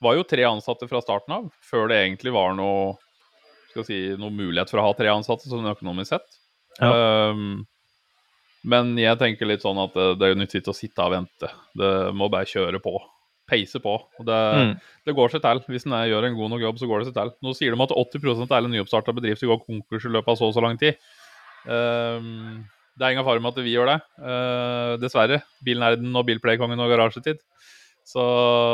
[0.00, 2.96] var jo tre ansatte fra starten av, før det egentlig var noe
[3.70, 6.38] skal si, noe mulighet for å ha tre ansatte sånn økonomisk sett.
[6.80, 7.66] Um,
[8.66, 11.48] Men jeg tenker litt sånn at det, det er jo nyttig å sitte og vente.
[11.78, 12.92] Det må bare kjøre på.
[13.48, 13.94] Peise på.
[14.20, 14.74] Og det, Mm.
[15.06, 15.62] det går seg til.
[15.68, 17.30] Hvis en gjør en god nok jobb, så går det seg til.
[17.42, 20.50] Nå sier de at 80 av alle nyoppstarta bedrifter går konkurs i løpet av så
[20.50, 20.96] og så lang tid.
[21.66, 22.66] Um,
[22.98, 25.42] det er ingen fare med at vi gjør det, Uh, dessverre.
[25.64, 27.40] Bilnerden og bilplaykongen og garasjetid.
[28.10, 28.22] Så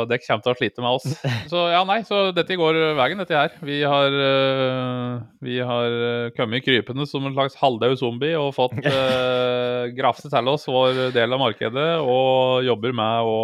[0.09, 1.07] det kommer til å slite med oss.
[1.51, 3.53] Så ja, nei, så dette går veien, dette her.
[3.61, 8.79] Vi har, uh, vi har eh, kommet krypende som en slags halvdau zombie og fått
[8.81, 13.37] uh, grafse til oss vår del av markedet og jobber med å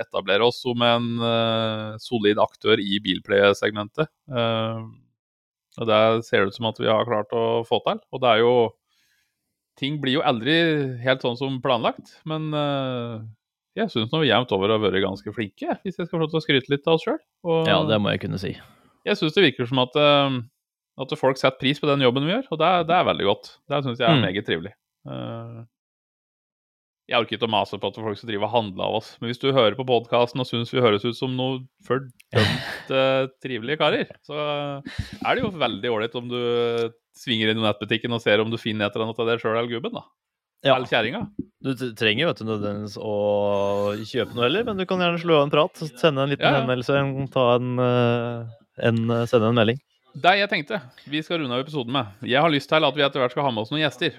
[0.00, 4.08] etablere oss som en uh, solid aktør i bilplay-segmentet.
[4.32, 4.80] Eh,
[5.76, 8.00] og det ser det ut som at vi har klart å få til.
[8.12, 8.56] Og det er jo
[9.76, 10.54] Ting blir jo aldri
[11.02, 13.18] helt sånn som planlagt, men eh,
[13.76, 16.40] jeg syns vi jevnt over har vært ganske flinke, hvis jeg skal få lov til
[16.40, 17.18] å skryte litt av oss sjøl.
[17.68, 18.54] Ja, det må jeg kunne si.
[19.06, 20.40] Jeg syns det virker som at, eh,
[21.04, 23.52] at folk setter pris på den jobben vi gjør, og det, det er veldig godt.
[23.68, 24.24] Det syns jeg er Mm.
[24.26, 24.72] meget trivelig.
[25.06, 25.64] Eh,
[27.06, 29.30] jeg orker ikke å mase på at folk skal drive og handle av oss, men
[29.30, 32.32] hvis du hører på podkasten og syns vi høres ut som noe fordømt
[32.90, 34.34] eh, trivelige karer, så
[34.82, 36.40] er det jo veldig ålreit om du
[37.16, 39.54] svinger inn i nettbutikken og ser om du finner et eller annet av det sjøl
[39.54, 40.02] eller gubben, da.
[40.66, 40.76] Ja.
[40.76, 41.22] Eller kjerringa.
[41.66, 43.12] Du trenger jo ikke nødvendigvis å
[44.06, 46.52] kjøpe noe heller, men du kan gjerne slå av en prat, sende en liten Ja,
[46.54, 46.60] ja.
[46.62, 48.56] henvendelse, ta en, eh,
[48.90, 49.80] en, eh, sende en melding.
[50.16, 50.78] Det jeg tenkte
[51.10, 52.06] vi skal runde av episoden med.
[52.24, 54.14] Jeg har lyst til at vi etter hvert skal ha med oss noen gjester.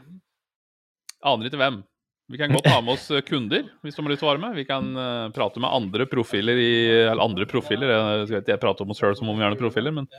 [1.26, 1.80] Aner ikke hvem.
[2.28, 4.42] Vi kan godt ha med oss eh, kunder hvis de har lyst til å være
[4.42, 4.56] med.
[4.58, 6.72] Vi kan uh, prate med andre profiler i
[7.06, 9.62] Eller andre profiler, jeg skal jeg prater om oss sjøl som om vi er noen
[9.62, 10.10] profiler, men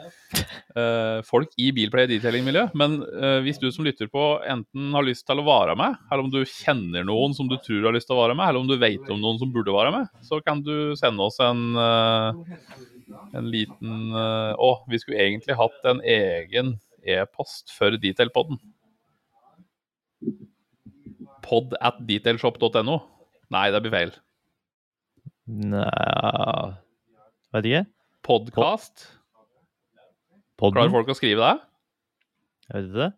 [0.72, 2.64] uh, folk i bilplay detailing-miljø.
[2.80, 6.24] Men uh, hvis du som lytter på enten har lyst til å være med, eller
[6.24, 8.72] om du kjenner noen som du tror har lyst til å være med, eller om
[8.72, 11.76] du vet om noen som burde være med, så kan du sende oss en
[13.36, 16.74] en liten Å, vi skulle egentlig hatt en egen
[17.08, 18.60] e-post for detailpodden.
[21.48, 22.98] Pod at detailshop.no.
[23.54, 24.12] Nei, det blir feil.
[25.48, 26.76] Nei
[27.56, 27.84] Vet ikke.
[28.28, 29.06] Podkast.
[30.60, 31.54] Klarer folk å skrive det?
[32.68, 33.08] Jeg vet ikke.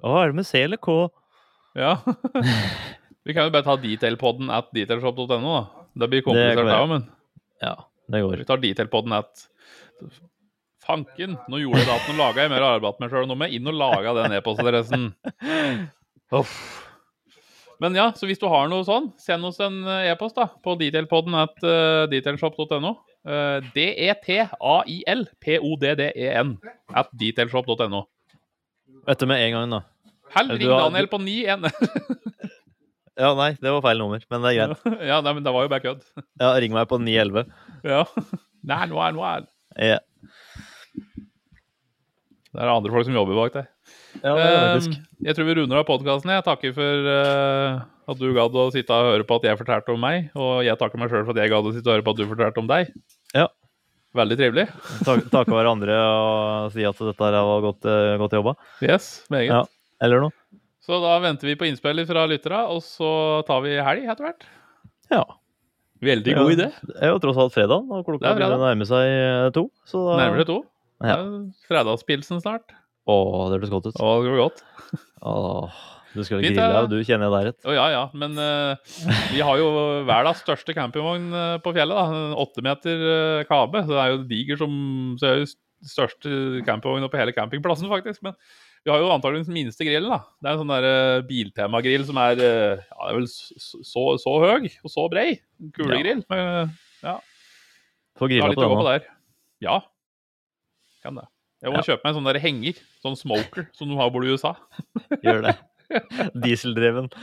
[0.00, 0.96] Å, er det med C eller K?
[1.78, 1.92] Ja.
[3.28, 5.86] vi kan jo bare ta detailpodden at detailshop.no, da.
[6.00, 7.06] Det blir komplisert, det òg, men
[7.62, 7.76] Ja,
[8.10, 8.42] det går.
[8.42, 9.46] vi tar detailpodden at
[10.80, 11.36] Fanken!
[11.52, 13.26] Nå gjorde jeg det at nå laga jeg mer arbeid med sjøl.
[13.28, 15.10] Nå må jeg inn og lage den e-postadressen.
[16.40, 16.54] Uff.
[17.80, 20.74] Men ja, så hvis du har noe sånn, send oss en eh, e-post da, på
[20.80, 22.92] detailpodden at uh, detailshop.no.
[23.24, 26.48] Uh, D-E-T-A-I-L-P-O-D-D-E-N
[27.00, 28.00] at detailshop.no.
[29.08, 29.80] Etter med en gang, da.
[30.34, 31.64] Hell, Du ring Daniel på 91.
[33.20, 34.80] Ja, nei, det var feil nummer, men det er greit.
[35.10, 36.02] ja, nei, men det var jo bare kødd.
[36.40, 37.42] Ja, ring meg på 911.
[37.84, 38.02] Ja.
[38.70, 39.44] Nei, nå er nå er
[39.80, 39.98] Ja,
[42.52, 43.66] Det er andre folk som jobber bak der.
[44.24, 44.32] Ja.
[44.76, 44.90] Um,
[45.24, 46.32] jeg tror vi runder av podkasten.
[46.34, 47.80] Jeg takker for uh,
[48.10, 50.28] at du gadd å sitte og høre på at jeg fortalte om meg.
[50.34, 52.20] Og jeg takker meg sjøl for at jeg gadd å sitte og høre på at
[52.20, 52.92] du fortalte om deg.
[53.36, 53.46] Ja.
[54.18, 54.64] Veldig trivelig.
[55.06, 58.56] Tak, takke hverandre og si at dette her var godt, eh, godt jobba.
[58.82, 59.52] Yes, meget.
[59.52, 59.60] Ja.
[60.02, 60.34] Eller noe.
[60.82, 63.10] Så da venter vi på innspill fra lytterne, og så
[63.46, 64.48] tar vi helg etter hvert.
[65.14, 65.22] Ja.
[66.02, 66.42] Veldig Ja.
[66.42, 66.66] god idé.
[66.88, 69.68] Det er jo tross alt fredag, og klokka er begynner å nærme seg eh, to.
[69.86, 70.58] Så da Nærmer det to.
[71.04, 71.16] Ja.
[71.68, 72.74] Fredagspilsen snart.
[73.08, 73.16] Å,
[73.48, 73.96] det hørtes godt ut.
[73.96, 74.62] Å, det går godt.
[75.30, 75.80] Åh,
[76.10, 76.82] du skal grille, ja.
[76.90, 77.58] du kjenner jeg deg rett.
[77.64, 78.02] Å ja, ja.
[78.18, 78.96] Men uh,
[79.30, 79.68] vi har jo
[80.08, 81.96] verdens største campingvogn eh, på fjellet.
[81.96, 82.22] da.
[82.24, 83.84] En Åtte meter uh, kabe.
[83.86, 84.74] Så det er jo diger som
[85.16, 85.52] Så det er jo
[85.90, 86.32] største
[86.66, 88.24] campingvogna på hele campingplassen, faktisk.
[88.26, 88.36] Men
[88.84, 90.10] vi har jo antakeligvis den minste grillen.
[90.10, 90.20] da.
[90.40, 94.06] Det er en sånn der biltemagrill som er eh, ja, det er vel så, så,
[94.20, 95.34] så høy og så brei.
[95.76, 96.24] Kulegrill.
[96.26, 96.64] Ja.
[97.00, 97.18] Får ja.
[98.20, 98.96] Får grilla på den nå.
[99.64, 99.82] Ja.
[101.04, 101.28] Kan det.
[101.60, 101.82] Jeg må Ja.
[101.90, 102.78] kjøpe meg en sånn der henger.
[103.04, 104.54] Sånn smoker som de har borte i USA.
[105.26, 105.56] Gjør det.
[106.34, 107.10] Dieseldreven.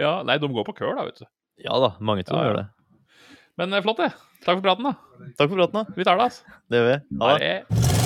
[0.00, 1.26] Ja, Nei, de går på køl, da, vet du.
[1.62, 2.66] Ja da, mange tror Ja, gjør det.
[3.60, 4.10] Men eh, flott, det.
[4.42, 4.96] Takk for praten, da.
[5.38, 5.94] Takk for praten, da.
[5.96, 6.58] Vi tar det, altså.
[6.72, 6.98] Det gjør vi.
[7.22, 8.05] Ha det.